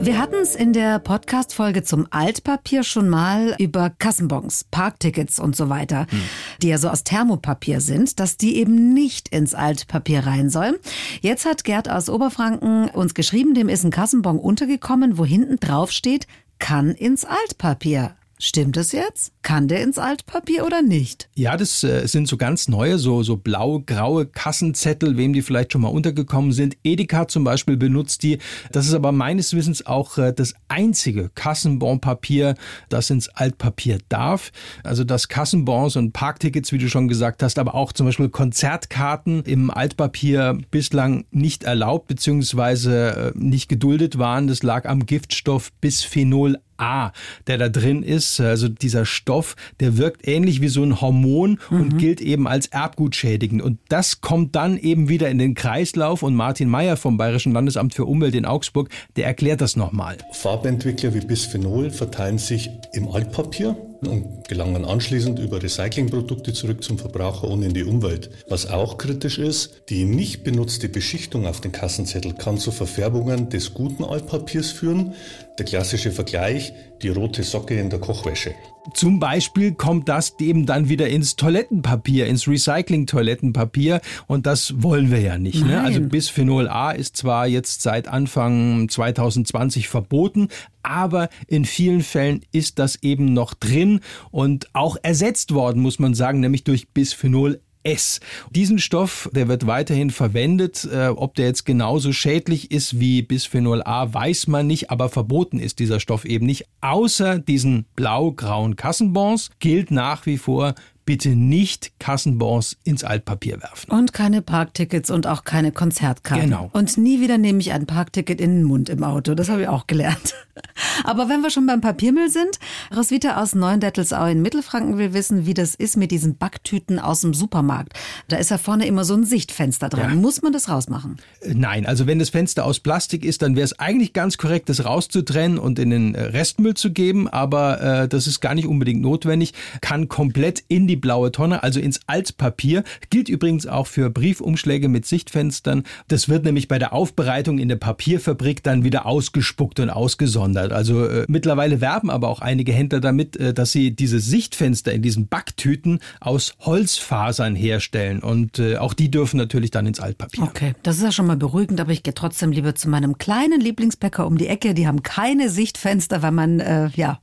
Wir 0.00 0.18
hatten 0.18 0.36
es 0.36 0.54
in 0.54 0.72
der 0.72 0.98
Podcast-Folge 0.98 1.82
zum 1.82 2.06
Altpapier 2.10 2.84
schon 2.84 3.08
mal 3.08 3.56
über 3.58 3.90
Kassenbons, 3.90 4.64
Parktickets 4.70 5.40
und 5.40 5.56
so 5.56 5.68
weiter, 5.68 6.06
hm. 6.08 6.22
die 6.62 6.68
ja 6.68 6.78
so 6.78 6.88
aus 6.88 7.02
Thermopapier 7.02 7.80
sind, 7.80 8.20
dass 8.20 8.36
die 8.36 8.56
eben 8.56 8.92
nicht 8.92 9.28
ins 9.30 9.54
Altpapier 9.54 10.26
rein 10.26 10.50
sollen. 10.50 10.76
Jetzt 11.22 11.46
hat 11.46 11.64
Gerd 11.64 11.90
aus 11.90 12.08
Oberfranken 12.08 12.88
uns 12.90 13.14
geschrieben, 13.14 13.54
dem 13.54 13.68
ist 13.68 13.84
ein 13.84 13.90
Kassenbon 13.90 14.38
untergekommen, 14.38 15.18
wo 15.18 15.24
hinten 15.24 15.56
drauf 15.56 15.90
steht, 15.90 16.26
kann 16.58 16.90
ins 16.90 17.24
Altpapier. 17.24 18.14
Stimmt 18.38 18.76
es 18.76 18.92
jetzt? 18.92 19.32
Kann 19.40 19.66
der 19.66 19.82
ins 19.82 19.96
Altpapier 19.96 20.66
oder 20.66 20.82
nicht? 20.82 21.30
Ja, 21.34 21.56
das 21.56 21.82
äh, 21.84 22.06
sind 22.06 22.28
so 22.28 22.36
ganz 22.36 22.68
neue, 22.68 22.98
so, 22.98 23.22
so 23.22 23.38
blau-graue 23.38 24.26
Kassenzettel, 24.26 25.16
wem 25.16 25.32
die 25.32 25.40
vielleicht 25.40 25.72
schon 25.72 25.80
mal 25.80 25.88
untergekommen 25.88 26.52
sind. 26.52 26.76
Edeka 26.84 27.28
zum 27.28 27.44
Beispiel 27.44 27.78
benutzt 27.78 28.22
die. 28.22 28.36
Das 28.72 28.86
ist 28.86 28.92
aber 28.92 29.10
meines 29.10 29.54
Wissens 29.54 29.86
auch 29.86 30.18
äh, 30.18 30.34
das 30.34 30.52
einzige 30.68 31.30
Kassenbonpapier, 31.30 32.56
das 32.90 33.08
ins 33.08 33.30
Altpapier 33.30 34.00
darf. 34.10 34.52
Also 34.84 35.04
dass 35.04 35.28
Kassenbons 35.28 35.96
und 35.96 36.12
Parktickets, 36.12 36.72
wie 36.72 36.78
du 36.78 36.90
schon 36.90 37.08
gesagt 37.08 37.42
hast, 37.42 37.58
aber 37.58 37.74
auch 37.74 37.94
zum 37.94 38.04
Beispiel 38.04 38.28
Konzertkarten 38.28 39.44
im 39.44 39.70
Altpapier 39.70 40.58
bislang 40.70 41.24
nicht 41.30 41.64
erlaubt 41.64 42.08
bzw. 42.08 43.28
Äh, 43.28 43.32
nicht 43.34 43.70
geduldet 43.70 44.18
waren. 44.18 44.46
Das 44.46 44.62
lag 44.62 44.84
am 44.84 45.06
Giftstoff 45.06 45.72
Bisphenol 45.80 46.58
A, 46.78 47.12
der 47.46 47.58
da 47.58 47.68
drin 47.68 48.02
ist. 48.02 48.40
Also 48.40 48.68
dieser 48.68 49.04
Stoff, 49.04 49.56
der 49.80 49.96
wirkt 49.96 50.26
ähnlich 50.26 50.60
wie 50.60 50.68
so 50.68 50.82
ein 50.82 51.00
Hormon 51.00 51.58
mhm. 51.70 51.80
und 51.80 51.98
gilt 51.98 52.20
eben 52.20 52.46
als 52.46 52.66
erbgutschädigend. 52.66 53.62
Und 53.62 53.78
das 53.88 54.20
kommt 54.20 54.56
dann 54.56 54.76
eben 54.78 55.08
wieder 55.08 55.28
in 55.28 55.38
den 55.38 55.54
Kreislauf. 55.54 56.22
Und 56.22 56.34
Martin 56.34 56.68
Mayer 56.68 56.96
vom 56.96 57.16
Bayerischen 57.16 57.52
Landesamt 57.52 57.94
für 57.94 58.04
Umwelt 58.04 58.34
in 58.34 58.44
Augsburg, 58.44 58.88
der 59.16 59.26
erklärt 59.26 59.60
das 59.60 59.76
nochmal. 59.76 60.16
Farbentwickler 60.32 61.14
wie 61.14 61.20
Bisphenol 61.20 61.90
verteilen 61.90 62.38
sich 62.38 62.70
im 62.92 63.08
Altpapier 63.08 63.76
und 64.02 64.48
gelangen 64.48 64.84
anschließend 64.84 65.38
über 65.38 65.62
Recyclingprodukte 65.62 66.52
zurück 66.52 66.82
zum 66.82 66.98
Verbraucher 66.98 67.48
und 67.48 67.62
in 67.62 67.74
die 67.74 67.84
Umwelt. 67.84 68.30
Was 68.48 68.66
auch 68.66 68.98
kritisch 68.98 69.38
ist, 69.38 69.82
die 69.88 70.04
nicht 70.04 70.44
benutzte 70.44 70.88
Beschichtung 70.88 71.46
auf 71.46 71.60
den 71.60 71.72
Kassenzettel 71.72 72.34
kann 72.34 72.58
zu 72.58 72.70
Verfärbungen 72.70 73.48
des 73.48 73.74
guten 73.74 74.04
Altpapiers 74.04 74.70
führen. 74.70 75.14
Der 75.58 75.64
klassische 75.64 76.10
Vergleich, 76.10 76.74
die 77.02 77.08
rote 77.08 77.42
Socke 77.42 77.80
in 77.80 77.88
der 77.88 77.98
Kochwäsche. 77.98 78.54
Zum 78.94 79.18
Beispiel 79.18 79.72
kommt 79.72 80.08
das 80.08 80.34
eben 80.38 80.66
dann 80.66 80.88
wieder 80.88 81.08
ins 81.08 81.36
Toilettenpapier, 81.36 82.26
ins 82.26 82.46
Recycling-Toilettenpapier 82.46 84.00
und 84.26 84.46
das 84.46 84.74
wollen 84.82 85.10
wir 85.10 85.20
ja 85.20 85.38
nicht. 85.38 85.64
Ne? 85.64 85.80
Also 85.80 86.00
Bisphenol 86.00 86.68
A 86.68 86.92
ist 86.92 87.16
zwar 87.16 87.46
jetzt 87.46 87.82
seit 87.82 88.06
Anfang 88.06 88.88
2020 88.88 89.88
verboten, 89.88 90.48
aber 90.82 91.30
in 91.48 91.64
vielen 91.64 92.02
Fällen 92.02 92.44
ist 92.52 92.78
das 92.78 93.02
eben 93.02 93.32
noch 93.32 93.54
drin 93.54 94.00
und 94.30 94.68
auch 94.72 94.96
ersetzt 95.02 95.52
worden, 95.52 95.82
muss 95.82 95.98
man 95.98 96.14
sagen, 96.14 96.40
nämlich 96.40 96.62
durch 96.62 96.90
Bisphenol 96.90 97.60
S. 97.86 98.20
Diesen 98.50 98.80
Stoff, 98.80 99.30
der 99.32 99.46
wird 99.46 99.66
weiterhin 99.66 100.10
verwendet. 100.10 100.86
Äh, 100.92 101.08
ob 101.08 101.36
der 101.36 101.46
jetzt 101.46 101.64
genauso 101.64 102.12
schädlich 102.12 102.72
ist 102.72 102.98
wie 102.98 103.22
Bisphenol 103.22 103.82
A, 103.84 104.12
weiß 104.12 104.48
man 104.48 104.66
nicht, 104.66 104.90
aber 104.90 105.08
verboten 105.08 105.60
ist 105.60 105.78
dieser 105.78 106.00
Stoff 106.00 106.24
eben 106.24 106.46
nicht. 106.46 106.66
Außer 106.80 107.38
diesen 107.38 107.86
blau-grauen 107.94 108.74
Kassenbons 108.74 109.50
gilt 109.60 109.92
nach 109.92 110.26
wie 110.26 110.36
vor 110.36 110.74
bitte 111.06 111.30
nicht 111.30 111.92
Kassenbons 111.98 112.76
ins 112.84 113.04
Altpapier 113.04 113.62
werfen. 113.62 113.90
Und 113.90 114.12
keine 114.12 114.42
Parktickets 114.42 115.10
und 115.10 115.26
auch 115.26 115.44
keine 115.44 115.72
Konzertkarten. 115.72 116.50
Genau. 116.50 116.68
Und 116.72 116.98
nie 116.98 117.20
wieder 117.20 117.38
nehme 117.38 117.60
ich 117.60 117.72
ein 117.72 117.86
Parkticket 117.86 118.40
in 118.40 118.56
den 118.56 118.64
Mund 118.64 118.88
im 118.88 119.04
Auto. 119.04 119.34
Das 119.34 119.48
habe 119.48 119.62
ich 119.62 119.68
auch 119.68 119.86
gelernt. 119.86 120.34
Aber 121.04 121.28
wenn 121.28 121.42
wir 121.42 121.50
schon 121.50 121.66
beim 121.66 121.80
Papiermüll 121.80 122.28
sind, 122.28 122.58
Roswitha 122.94 123.40
aus 123.40 123.54
Neuendettelsau 123.54 124.26
in 124.26 124.42
Mittelfranken 124.42 124.98
will 124.98 125.12
wissen, 125.12 125.46
wie 125.46 125.54
das 125.54 125.74
ist 125.74 125.96
mit 125.96 126.10
diesen 126.10 126.36
Backtüten 126.36 126.98
aus 126.98 127.20
dem 127.20 127.34
Supermarkt. 127.34 127.92
Da 128.28 128.36
ist 128.36 128.50
ja 128.50 128.58
vorne 128.58 128.86
immer 128.86 129.04
so 129.04 129.14
ein 129.14 129.24
Sichtfenster 129.24 129.88
dran. 129.88 130.10
Ja. 130.10 130.16
Muss 130.16 130.42
man 130.42 130.52
das 130.52 130.68
rausmachen? 130.68 131.18
Äh, 131.40 131.54
nein, 131.54 131.86
also 131.86 132.06
wenn 132.06 132.18
das 132.18 132.30
Fenster 132.30 132.64
aus 132.64 132.80
Plastik 132.80 133.24
ist, 133.24 133.42
dann 133.42 133.54
wäre 133.54 133.64
es 133.64 133.78
eigentlich 133.78 134.12
ganz 134.12 134.38
korrekt, 134.38 134.68
das 134.68 134.84
rauszutrennen 134.84 135.58
und 135.58 135.78
in 135.78 135.90
den 135.90 136.14
äh, 136.14 136.22
Restmüll 136.22 136.74
zu 136.74 136.92
geben. 136.92 137.28
Aber 137.28 137.80
äh, 137.80 138.08
das 138.08 138.26
ist 138.26 138.40
gar 138.40 138.54
nicht 138.54 138.66
unbedingt 138.66 139.02
notwendig. 139.02 139.54
Kann 139.80 140.08
komplett 140.08 140.64
in 140.68 140.88
die 140.88 140.95
die 140.96 141.00
blaue 141.00 141.30
Tonne, 141.30 141.62
also 141.62 141.78
ins 141.78 142.00
Altpapier. 142.06 142.82
Gilt 143.10 143.28
übrigens 143.28 143.66
auch 143.66 143.86
für 143.86 144.08
Briefumschläge 144.08 144.88
mit 144.88 145.04
Sichtfenstern. 145.04 145.84
Das 146.08 146.28
wird 146.28 146.44
nämlich 146.44 146.68
bei 146.68 146.78
der 146.78 146.94
Aufbereitung 146.94 147.58
in 147.58 147.68
der 147.68 147.76
Papierfabrik 147.76 148.62
dann 148.62 148.82
wieder 148.82 149.04
ausgespuckt 149.04 149.78
und 149.80 149.90
ausgesondert. 149.90 150.72
Also 150.72 151.04
äh, 151.04 151.26
mittlerweile 151.28 151.82
werben 151.82 152.08
aber 152.08 152.28
auch 152.28 152.40
einige 152.40 152.72
Händler 152.72 153.00
damit, 153.00 153.36
äh, 153.36 153.52
dass 153.52 153.72
sie 153.72 153.90
diese 153.94 154.20
Sichtfenster 154.20 154.92
in 154.92 155.02
diesen 155.02 155.28
Backtüten 155.28 156.00
aus 156.20 156.54
Holzfasern 156.60 157.54
herstellen. 157.54 158.20
Und 158.20 158.58
äh, 158.58 158.78
auch 158.78 158.94
die 158.94 159.10
dürfen 159.10 159.36
natürlich 159.36 159.70
dann 159.70 159.86
ins 159.86 160.00
Altpapier. 160.00 160.44
Okay, 160.44 160.74
das 160.82 160.96
ist 160.96 161.02
ja 161.02 161.12
schon 161.12 161.26
mal 161.26 161.36
beruhigend, 161.36 161.78
aber 161.80 161.92
ich 161.92 162.02
gehe 162.02 162.14
trotzdem 162.14 162.52
lieber 162.52 162.74
zu 162.74 162.88
meinem 162.88 163.18
kleinen 163.18 163.60
Lieblingsbäcker 163.60 164.26
um 164.26 164.38
die 164.38 164.46
Ecke. 164.46 164.72
Die 164.72 164.86
haben 164.86 165.02
keine 165.02 165.50
Sichtfenster, 165.50 166.22
weil 166.22 166.32
man, 166.32 166.60
äh, 166.60 166.88
ja, 166.96 167.18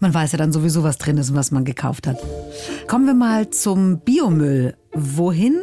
man 0.00 0.14
weiß 0.14 0.32
ja 0.32 0.38
dann 0.38 0.52
sowieso, 0.52 0.82
was 0.82 0.96
drin 0.96 1.18
ist 1.18 1.28
und 1.30 1.36
was 1.36 1.50
man 1.50 1.66
gekauft 1.66 2.06
hat. 2.06 2.16
Kommen 2.88 3.01
Kommen 3.02 3.18
wir 3.18 3.26
mal 3.26 3.50
zum 3.50 3.98
Biomüll. 3.98 4.76
Wohin 4.92 5.62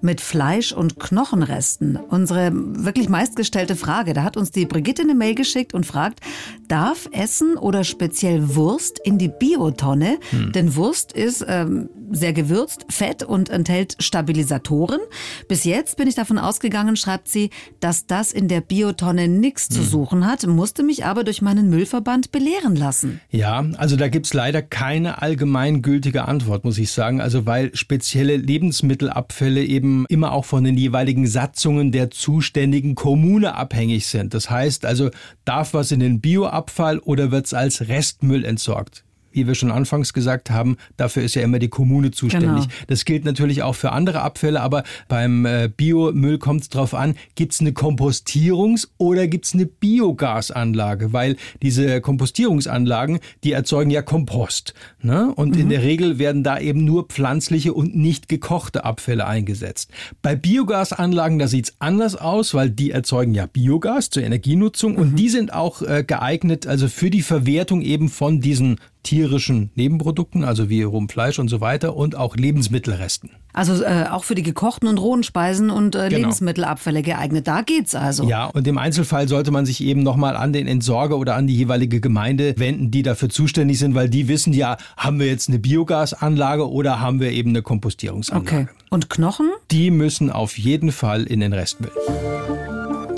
mit 0.00 0.20
Fleisch- 0.20 0.72
und 0.72 0.98
Knochenresten? 0.98 1.94
Unsere 1.94 2.50
wirklich 2.52 3.08
meistgestellte 3.08 3.76
Frage. 3.76 4.14
Da 4.14 4.24
hat 4.24 4.36
uns 4.36 4.50
die 4.50 4.66
Brigitte 4.66 5.02
eine 5.02 5.14
Mail 5.14 5.36
geschickt 5.36 5.74
und 5.74 5.86
fragt, 5.86 6.18
darf 6.66 7.08
Essen 7.12 7.56
oder 7.56 7.84
speziell 7.84 8.56
Wurst 8.56 8.98
in 9.04 9.16
die 9.16 9.28
Biotonne? 9.28 10.18
Hm. 10.30 10.50
Denn 10.50 10.74
Wurst 10.74 11.12
ist 11.12 11.46
ähm, 11.46 11.88
sehr 12.12 12.32
gewürzt, 12.32 12.86
fett 12.88 13.22
und 13.22 13.48
enthält 13.48 13.96
Stabilisatoren. 13.98 15.00
Bis 15.48 15.64
jetzt 15.64 15.96
bin 15.96 16.08
ich 16.08 16.14
davon 16.14 16.38
ausgegangen, 16.38 16.96
schreibt 16.96 17.28
sie, 17.28 17.50
dass 17.80 18.06
das 18.06 18.32
in 18.32 18.48
der 18.48 18.60
Biotonne 18.60 19.28
nichts 19.28 19.68
hm. 19.68 19.76
zu 19.76 19.82
suchen 19.82 20.26
hat, 20.26 20.46
musste 20.46 20.82
mich 20.82 21.04
aber 21.04 21.24
durch 21.24 21.42
meinen 21.42 21.70
Müllverband 21.70 22.32
belehren 22.32 22.76
lassen. 22.76 23.20
Ja, 23.30 23.64
also 23.76 23.96
da 23.96 24.08
gibt's 24.08 24.34
leider 24.34 24.62
keine 24.62 25.22
allgemeingültige 25.22 26.26
Antwort, 26.26 26.64
muss 26.64 26.78
ich 26.78 26.90
sagen. 26.90 27.20
Also 27.20 27.46
weil 27.46 27.74
spezielle 27.74 28.36
Lebensmittelabfälle 28.36 29.64
eben 29.64 30.06
immer 30.08 30.32
auch 30.32 30.44
von 30.44 30.64
den 30.64 30.76
jeweiligen 30.76 31.26
Satzungen 31.26 31.92
der 31.92 32.10
zuständigen 32.10 32.94
Kommune 32.94 33.54
abhängig 33.54 34.06
sind. 34.06 34.34
Das 34.34 34.50
heißt 34.50 34.84
also, 34.84 35.10
darf 35.44 35.74
was 35.74 35.92
in 35.92 36.00
den 36.00 36.20
Bioabfall 36.20 36.98
oder 36.98 37.30
wird's 37.30 37.54
als 37.54 37.88
Restmüll 37.88 38.44
entsorgt? 38.44 39.04
Wie 39.32 39.46
wir 39.46 39.54
schon 39.54 39.70
anfangs 39.70 40.12
gesagt 40.12 40.50
haben, 40.50 40.76
dafür 40.96 41.22
ist 41.22 41.34
ja 41.34 41.42
immer 41.42 41.58
die 41.58 41.68
Kommune 41.68 42.10
zuständig. 42.10 42.64
Genau. 42.64 42.74
Das 42.86 43.04
gilt 43.04 43.24
natürlich 43.24 43.62
auch 43.62 43.74
für 43.74 43.92
andere 43.92 44.22
Abfälle, 44.22 44.60
aber 44.60 44.84
beim 45.08 45.46
äh, 45.46 45.68
Biomüll 45.74 46.38
kommt 46.38 46.62
es 46.62 46.68
darauf 46.68 46.94
an, 46.94 47.14
gibt 47.34 47.52
es 47.52 47.60
eine 47.60 47.70
Kompostierungs- 47.70 48.88
oder 48.98 49.26
gibt 49.26 49.46
es 49.46 49.54
eine 49.54 49.66
Biogasanlage? 49.66 51.12
Weil 51.12 51.36
diese 51.62 52.00
Kompostierungsanlagen, 52.00 53.18
die 53.44 53.52
erzeugen 53.52 53.90
ja 53.90 54.02
Kompost. 54.02 54.74
Ne? 55.00 55.32
Und 55.34 55.54
mhm. 55.54 55.62
in 55.62 55.68
der 55.68 55.82
Regel 55.82 56.18
werden 56.18 56.42
da 56.42 56.58
eben 56.58 56.84
nur 56.84 57.06
pflanzliche 57.06 57.72
und 57.72 57.96
nicht 57.96 58.28
gekochte 58.28 58.84
Abfälle 58.84 59.26
eingesetzt. 59.26 59.90
Bei 60.22 60.36
Biogasanlagen, 60.36 61.38
da 61.38 61.48
sieht 61.48 61.66
es 61.66 61.74
anders 61.78 62.16
aus, 62.16 62.54
weil 62.54 62.70
die 62.70 62.90
erzeugen 62.90 63.34
ja 63.34 63.46
Biogas 63.46 64.10
zur 64.10 64.22
Energienutzung 64.22 64.92
mhm. 64.92 64.98
und 64.98 65.16
die 65.16 65.28
sind 65.28 65.52
auch 65.52 65.82
äh, 65.82 66.04
geeignet, 66.06 66.66
also 66.66 66.88
für 66.88 67.10
die 67.10 67.22
Verwertung 67.22 67.82
eben 67.82 68.08
von 68.08 68.40
diesen 68.40 68.78
tierischen 69.02 69.70
Nebenprodukten, 69.74 70.44
also 70.44 70.68
wie 70.68 70.82
rohem 70.82 71.08
Fleisch 71.08 71.38
und 71.38 71.48
so 71.48 71.60
weiter 71.60 71.96
und 71.96 72.16
auch 72.16 72.36
Lebensmittelresten. 72.36 73.30
Also 73.52 73.82
äh, 73.82 74.06
auch 74.10 74.24
für 74.24 74.34
die 74.34 74.42
gekochten 74.42 74.88
und 74.88 74.98
rohen 74.98 75.22
Speisen 75.22 75.70
und 75.70 75.94
äh, 75.94 76.08
genau. 76.08 76.20
Lebensmittelabfälle 76.20 77.02
geeignet. 77.02 77.46
Da 77.46 77.62
geht's 77.62 77.94
also. 77.94 78.24
Ja, 78.24 78.46
und 78.46 78.66
im 78.66 78.78
Einzelfall 78.78 79.28
sollte 79.28 79.50
man 79.50 79.66
sich 79.66 79.82
eben 79.82 80.02
nochmal 80.02 80.36
an 80.36 80.52
den 80.52 80.66
Entsorger 80.66 81.18
oder 81.18 81.34
an 81.34 81.46
die 81.46 81.56
jeweilige 81.56 82.00
Gemeinde 82.00 82.54
wenden, 82.56 82.90
die 82.90 83.02
dafür 83.02 83.28
zuständig 83.28 83.78
sind, 83.78 83.94
weil 83.94 84.08
die 84.08 84.28
wissen 84.28 84.52
ja, 84.52 84.78
haben 84.96 85.18
wir 85.20 85.26
jetzt 85.26 85.48
eine 85.48 85.58
Biogasanlage 85.58 86.70
oder 86.70 87.00
haben 87.00 87.20
wir 87.20 87.30
eben 87.30 87.50
eine 87.50 87.62
Kompostierungsanlage. 87.62 88.62
Okay. 88.62 88.66
Und 88.88 89.10
Knochen? 89.10 89.50
Die 89.70 89.90
müssen 89.90 90.30
auf 90.30 90.56
jeden 90.56 90.92
Fall 90.92 91.24
in 91.24 91.40
den 91.40 91.52
Restmüll. 91.52 91.92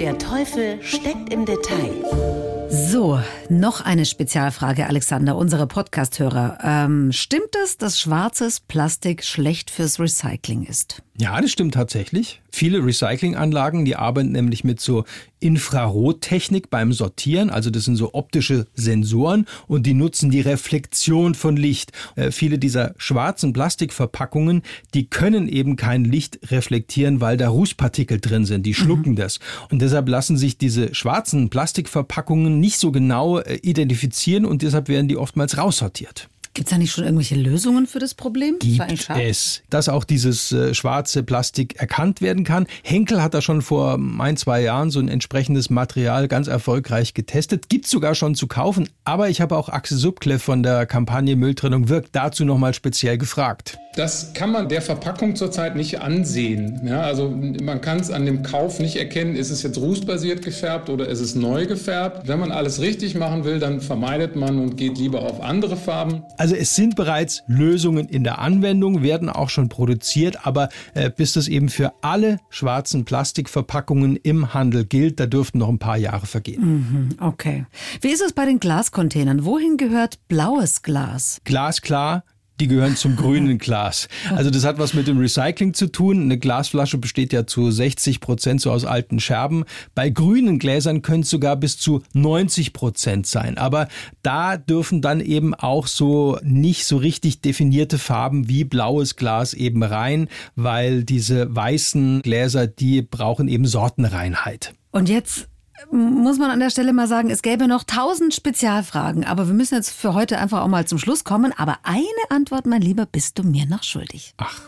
Der 0.00 0.18
Teufel 0.18 0.78
steckt 0.82 1.32
im 1.32 1.44
Detail. 1.44 2.53
So, 2.70 3.20
noch 3.48 3.80
eine 3.80 4.04
Spezialfrage, 4.04 4.86
Alexander, 4.86 5.36
unsere 5.36 5.66
Podcast-Hörer. 5.66 6.58
Ähm, 6.62 7.12
stimmt 7.12 7.54
es, 7.62 7.76
dass 7.78 8.00
schwarzes 8.00 8.60
Plastik 8.60 9.24
schlecht 9.24 9.70
fürs 9.70 10.00
Recycling 10.00 10.64
ist? 10.64 11.02
Ja, 11.16 11.40
das 11.40 11.52
stimmt 11.52 11.74
tatsächlich. 11.74 12.40
Viele 12.50 12.84
Recyclinganlagen, 12.84 13.84
die 13.84 13.94
arbeiten 13.94 14.32
nämlich 14.32 14.64
mit 14.64 14.80
so 14.80 15.04
Infrarottechnik 15.38 16.70
beim 16.70 16.92
Sortieren. 16.92 17.50
Also 17.50 17.70
das 17.70 17.84
sind 17.84 17.94
so 17.94 18.14
optische 18.14 18.66
Sensoren 18.74 19.46
und 19.68 19.86
die 19.86 19.94
nutzen 19.94 20.30
die 20.32 20.40
Reflexion 20.40 21.36
von 21.36 21.56
Licht. 21.56 21.92
Äh, 22.16 22.32
viele 22.32 22.58
dieser 22.58 22.94
schwarzen 22.96 23.52
Plastikverpackungen, 23.52 24.62
die 24.94 25.08
können 25.08 25.48
eben 25.48 25.76
kein 25.76 26.04
Licht 26.04 26.50
reflektieren, 26.50 27.20
weil 27.20 27.36
da 27.36 27.48
Rußpartikel 27.48 28.20
drin 28.20 28.44
sind. 28.44 28.66
Die 28.66 28.74
schlucken 28.74 29.12
mhm. 29.12 29.16
das. 29.16 29.38
Und 29.70 29.82
deshalb 29.82 30.08
lassen 30.08 30.36
sich 30.36 30.58
diese 30.58 30.96
schwarzen 30.96 31.48
Plastikverpackungen 31.48 32.58
nicht 32.58 32.78
so 32.78 32.90
genau 32.90 33.38
äh, 33.38 33.60
identifizieren 33.62 34.44
und 34.44 34.62
deshalb 34.62 34.88
werden 34.88 35.06
die 35.06 35.16
oftmals 35.16 35.58
raussortiert. 35.58 36.28
Gibt 36.54 36.68
es 36.68 36.70
da 36.70 36.78
nicht 36.78 36.92
schon 36.92 37.02
irgendwelche 37.02 37.34
Lösungen 37.34 37.88
für 37.88 37.98
das 37.98 38.14
Problem? 38.14 38.60
Gibt 38.60 39.08
es, 39.08 39.62
dass 39.70 39.88
auch 39.88 40.04
dieses 40.04 40.52
äh, 40.52 40.72
schwarze 40.72 41.24
Plastik 41.24 41.80
erkannt 41.80 42.20
werden 42.20 42.44
kann. 42.44 42.68
Henkel 42.84 43.20
hat 43.20 43.34
da 43.34 43.42
schon 43.42 43.60
vor 43.60 43.98
ein, 44.20 44.36
zwei 44.36 44.62
Jahren 44.62 44.90
so 44.90 45.00
ein 45.00 45.08
entsprechendes 45.08 45.68
Material 45.68 46.28
ganz 46.28 46.46
erfolgreich 46.46 47.12
getestet. 47.12 47.68
Gibt 47.68 47.88
sogar 47.88 48.14
schon 48.14 48.36
zu 48.36 48.46
kaufen. 48.46 48.88
Aber 49.02 49.28
ich 49.28 49.40
habe 49.40 49.56
auch 49.56 49.68
Axel 49.68 49.98
Subkleff 49.98 50.44
von 50.44 50.62
der 50.62 50.86
Kampagne 50.86 51.34
Mülltrennung 51.34 51.88
wirkt 51.88 52.10
dazu 52.14 52.44
nochmal 52.44 52.72
speziell 52.72 53.18
gefragt. 53.18 53.78
Das 53.96 54.32
kann 54.34 54.50
man 54.50 54.68
der 54.68 54.82
Verpackung 54.82 55.36
zurzeit 55.36 55.76
nicht 55.76 56.00
ansehen. 56.00 56.80
Ja, 56.84 57.02
also 57.02 57.28
man 57.28 57.80
kann 57.80 58.00
es 58.00 58.10
an 58.10 58.26
dem 58.26 58.42
Kauf 58.42 58.80
nicht 58.80 58.96
erkennen, 58.96 59.36
ist 59.36 59.50
es 59.50 59.62
jetzt 59.62 59.78
rußbasiert 59.78 60.42
gefärbt 60.42 60.90
oder 60.90 61.08
ist 61.08 61.20
es 61.20 61.36
neu 61.36 61.66
gefärbt. 61.66 62.26
Wenn 62.26 62.40
man 62.40 62.50
alles 62.50 62.80
richtig 62.80 63.14
machen 63.14 63.44
will, 63.44 63.60
dann 63.60 63.80
vermeidet 63.80 64.34
man 64.34 64.58
und 64.58 64.76
geht 64.76 64.98
lieber 64.98 65.22
auf 65.22 65.40
andere 65.40 65.76
Farben. 65.76 66.22
Also 66.38 66.56
es 66.56 66.74
sind 66.74 66.96
bereits 66.96 67.44
Lösungen 67.46 68.08
in 68.08 68.24
der 68.24 68.40
Anwendung, 68.40 69.02
werden 69.02 69.28
auch 69.28 69.48
schon 69.48 69.68
produziert, 69.68 70.44
aber 70.44 70.70
äh, 70.94 71.10
bis 71.10 71.34
das 71.34 71.46
eben 71.46 71.68
für 71.68 71.92
alle 72.02 72.38
schwarzen 72.50 73.04
Plastikverpackungen 73.04 74.16
im 74.16 74.54
Handel 74.54 74.84
gilt, 74.84 75.20
da 75.20 75.26
dürften 75.26 75.58
noch 75.58 75.68
ein 75.68 75.78
paar 75.78 75.96
Jahre 75.96 76.26
vergehen. 76.26 76.62
Mhm, 76.64 77.08
okay. 77.20 77.66
Wie 78.00 78.08
ist 78.08 78.22
es 78.22 78.32
bei 78.32 78.44
den 78.44 78.58
Glascontainern? 78.58 79.44
Wohin 79.44 79.76
gehört 79.76 80.18
blaues 80.26 80.82
Glas? 80.82 81.40
Glasklar, 81.44 82.24
die 82.60 82.68
gehören 82.68 82.96
zum 82.96 83.16
grünen 83.16 83.58
Glas. 83.64 84.08
Also 84.30 84.50
das 84.50 84.64
hat 84.64 84.78
was 84.78 84.94
mit 84.94 85.06
dem 85.06 85.18
Recycling 85.18 85.74
zu 85.74 85.90
tun. 85.90 86.22
Eine 86.22 86.38
Glasflasche 86.38 86.98
besteht 86.98 87.32
ja 87.32 87.46
zu 87.46 87.70
60 87.70 88.20
Prozent 88.20 88.60
so 88.60 88.70
aus 88.70 88.84
alten 88.84 89.20
Scherben. 89.20 89.64
Bei 89.94 90.10
grünen 90.10 90.58
Gläsern 90.58 91.02
können 91.02 91.22
es 91.22 91.30
sogar 91.30 91.56
bis 91.56 91.78
zu 91.78 92.02
90 92.12 92.72
Prozent 92.72 93.26
sein. 93.26 93.58
Aber 93.58 93.88
da 94.22 94.56
dürfen 94.56 95.02
dann 95.02 95.20
eben 95.20 95.54
auch 95.54 95.86
so 95.86 96.38
nicht 96.42 96.84
so 96.86 96.96
richtig 96.96 97.40
definierte 97.40 97.98
Farben 97.98 98.48
wie 98.48 98.64
blaues 98.64 99.16
Glas 99.16 99.54
eben 99.54 99.82
rein, 99.82 100.28
weil 100.54 101.04
diese 101.04 101.54
weißen 101.54 102.22
Gläser, 102.22 102.66
die 102.66 103.02
brauchen 103.02 103.48
eben 103.48 103.66
Sortenreinheit. 103.66 104.74
Und 104.92 105.08
jetzt 105.08 105.48
muss 105.90 106.38
man 106.38 106.50
an 106.50 106.60
der 106.60 106.70
Stelle 106.70 106.92
mal 106.92 107.08
sagen, 107.08 107.30
es 107.30 107.42
gäbe 107.42 107.68
noch 107.68 107.84
tausend 107.84 108.34
Spezialfragen, 108.34 109.24
aber 109.24 109.46
wir 109.46 109.54
müssen 109.54 109.74
jetzt 109.74 109.90
für 109.90 110.14
heute 110.14 110.38
einfach 110.38 110.62
auch 110.62 110.68
mal 110.68 110.86
zum 110.86 110.98
Schluss 110.98 111.24
kommen. 111.24 111.52
Aber 111.56 111.78
eine 111.82 112.04
Antwort, 112.30 112.66
mein 112.66 112.82
Lieber, 112.82 113.06
bist 113.06 113.38
du 113.38 113.42
mir 113.42 113.66
noch 113.66 113.82
schuldig. 113.82 114.34
Ach. 114.38 114.60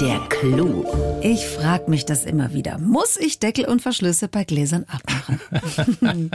Der 0.00 0.18
Clou. 0.28 0.84
Ich 1.22 1.46
frage 1.46 1.90
mich 1.90 2.04
das 2.04 2.24
immer 2.24 2.52
wieder. 2.52 2.78
Muss 2.78 3.16
ich 3.16 3.38
Deckel 3.38 3.64
und 3.64 3.80
Verschlüsse 3.80 4.28
bei 4.28 4.44
Gläsern 4.44 4.84
abmachen? 4.84 5.40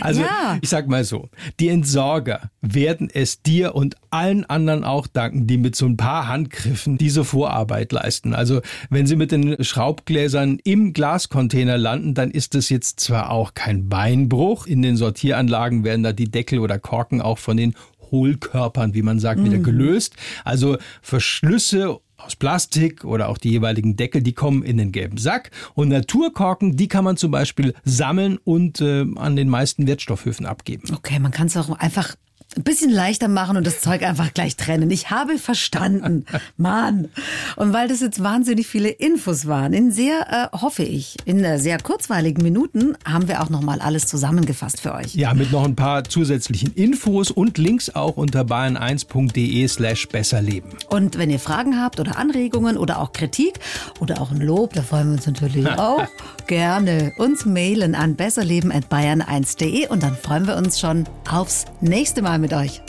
also, 0.00 0.22
ja. 0.22 0.58
ich 0.60 0.68
sag 0.68 0.88
mal 0.88 1.04
so: 1.04 1.28
Die 1.60 1.68
Entsorger 1.68 2.50
werden 2.62 3.10
es 3.12 3.42
dir 3.42 3.74
und 3.74 3.96
allen 4.08 4.44
anderen 4.44 4.84
auch 4.84 5.06
danken, 5.06 5.46
die 5.46 5.58
mit 5.58 5.76
so 5.76 5.86
ein 5.86 5.98
paar 5.98 6.26
Handgriffen 6.26 6.96
diese 6.96 7.24
Vorarbeit 7.24 7.92
leisten. 7.92 8.34
Also, 8.34 8.62
wenn 8.88 9.06
sie 9.06 9.16
mit 9.16 9.30
den 9.30 9.62
Schraubgläsern 9.62 10.58
im 10.64 10.92
Glascontainer 10.94 11.76
landen, 11.76 12.14
dann 12.14 12.30
ist 12.30 12.54
das 12.54 12.70
jetzt 12.70 12.89
zwar 12.96 13.30
auch 13.30 13.54
kein 13.54 13.88
Beinbruch. 13.88 14.66
In 14.66 14.82
den 14.82 14.96
Sortieranlagen 14.96 15.84
werden 15.84 16.02
da 16.02 16.12
die 16.12 16.30
Deckel 16.30 16.58
oder 16.58 16.78
Korken 16.78 17.20
auch 17.20 17.38
von 17.38 17.56
den 17.56 17.74
Hohlkörpern, 18.10 18.94
wie 18.94 19.02
man 19.02 19.18
sagt, 19.18 19.42
wieder 19.44 19.58
mhm. 19.58 19.62
gelöst. 19.62 20.16
Also 20.44 20.78
Verschlüsse 21.02 22.00
aus 22.16 22.36
Plastik 22.36 23.04
oder 23.04 23.28
auch 23.28 23.38
die 23.38 23.50
jeweiligen 23.50 23.96
Deckel, 23.96 24.22
die 24.22 24.32
kommen 24.32 24.62
in 24.62 24.76
den 24.76 24.92
gelben 24.92 25.16
Sack. 25.16 25.50
Und 25.74 25.88
Naturkorken, 25.88 26.76
die 26.76 26.88
kann 26.88 27.04
man 27.04 27.16
zum 27.16 27.30
Beispiel 27.30 27.74
sammeln 27.84 28.38
und 28.44 28.80
äh, 28.80 29.06
an 29.16 29.36
den 29.36 29.48
meisten 29.48 29.86
Wertstoffhöfen 29.86 30.46
abgeben. 30.46 30.92
Okay, 30.94 31.18
man 31.18 31.32
kann 31.32 31.46
es 31.46 31.56
auch 31.56 31.70
einfach 31.78 32.16
ein 32.56 32.64
bisschen 32.64 32.90
leichter 32.90 33.28
machen 33.28 33.56
und 33.56 33.64
das 33.64 33.80
Zeug 33.80 34.02
einfach 34.02 34.34
gleich 34.34 34.56
trennen. 34.56 34.90
Ich 34.90 35.10
habe 35.10 35.38
verstanden. 35.38 36.26
Mann. 36.56 37.08
Und 37.54 37.72
weil 37.72 37.86
das 37.86 38.00
jetzt 38.00 38.22
wahnsinnig 38.22 38.66
viele 38.66 38.88
Infos 38.88 39.46
waren, 39.46 39.72
in 39.72 39.92
sehr, 39.92 40.50
äh, 40.52 40.56
hoffe 40.56 40.82
ich, 40.82 41.16
in 41.26 41.44
äh, 41.44 41.58
sehr 41.58 41.78
kurzweiligen 41.78 42.42
Minuten 42.42 42.96
haben 43.04 43.28
wir 43.28 43.42
auch 43.42 43.50
nochmal 43.50 43.80
alles 43.80 44.06
zusammengefasst 44.06 44.80
für 44.80 44.94
euch. 44.94 45.14
Ja, 45.14 45.32
mit 45.32 45.52
noch 45.52 45.64
ein 45.64 45.76
paar 45.76 46.02
zusätzlichen 46.04 46.74
Infos 46.74 47.30
und 47.30 47.56
Links 47.56 47.94
auch 47.94 48.16
unter 48.16 48.40
bayern1.de 48.40 49.68
slash 49.68 50.08
besserleben. 50.08 50.70
Und 50.88 51.18
wenn 51.18 51.30
ihr 51.30 51.38
Fragen 51.38 51.80
habt 51.80 52.00
oder 52.00 52.16
Anregungen 52.16 52.76
oder 52.76 53.00
auch 53.00 53.12
Kritik 53.12 53.60
oder 54.00 54.20
auch 54.20 54.32
ein 54.32 54.40
Lob, 54.40 54.72
da 54.72 54.82
freuen 54.82 55.08
wir 55.08 55.14
uns 55.14 55.26
natürlich 55.26 55.68
auch 55.78 56.06
gerne, 56.48 57.12
uns 57.16 57.46
mailen 57.46 57.94
an 57.94 58.16
besserleben.bayern1.de 58.16 59.86
und 59.86 60.02
dann 60.02 60.16
freuen 60.16 60.48
wir 60.48 60.56
uns 60.56 60.80
schon 60.80 61.04
aufs 61.30 61.66
nächste 61.80 62.22
Mal 62.22 62.39
mit 62.40 62.52
euch. 62.52 62.82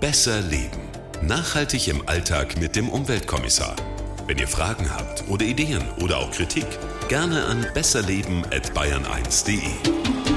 Besser 0.00 0.40
leben. 0.40 0.80
Nachhaltig 1.22 1.86
im 1.88 2.06
Alltag 2.08 2.60
mit 2.60 2.76
dem 2.76 2.88
Umweltkommissar. 2.88 3.74
Wenn 4.26 4.38
ihr 4.38 4.48
Fragen 4.48 4.88
habt 4.90 5.28
oder 5.28 5.44
Ideen 5.44 5.82
oder 6.00 6.16
auch 6.18 6.30
Kritik, 6.30 6.66
gerne 7.08 7.44
an 7.44 7.66
besserleben@bayern1.de. 7.74 10.33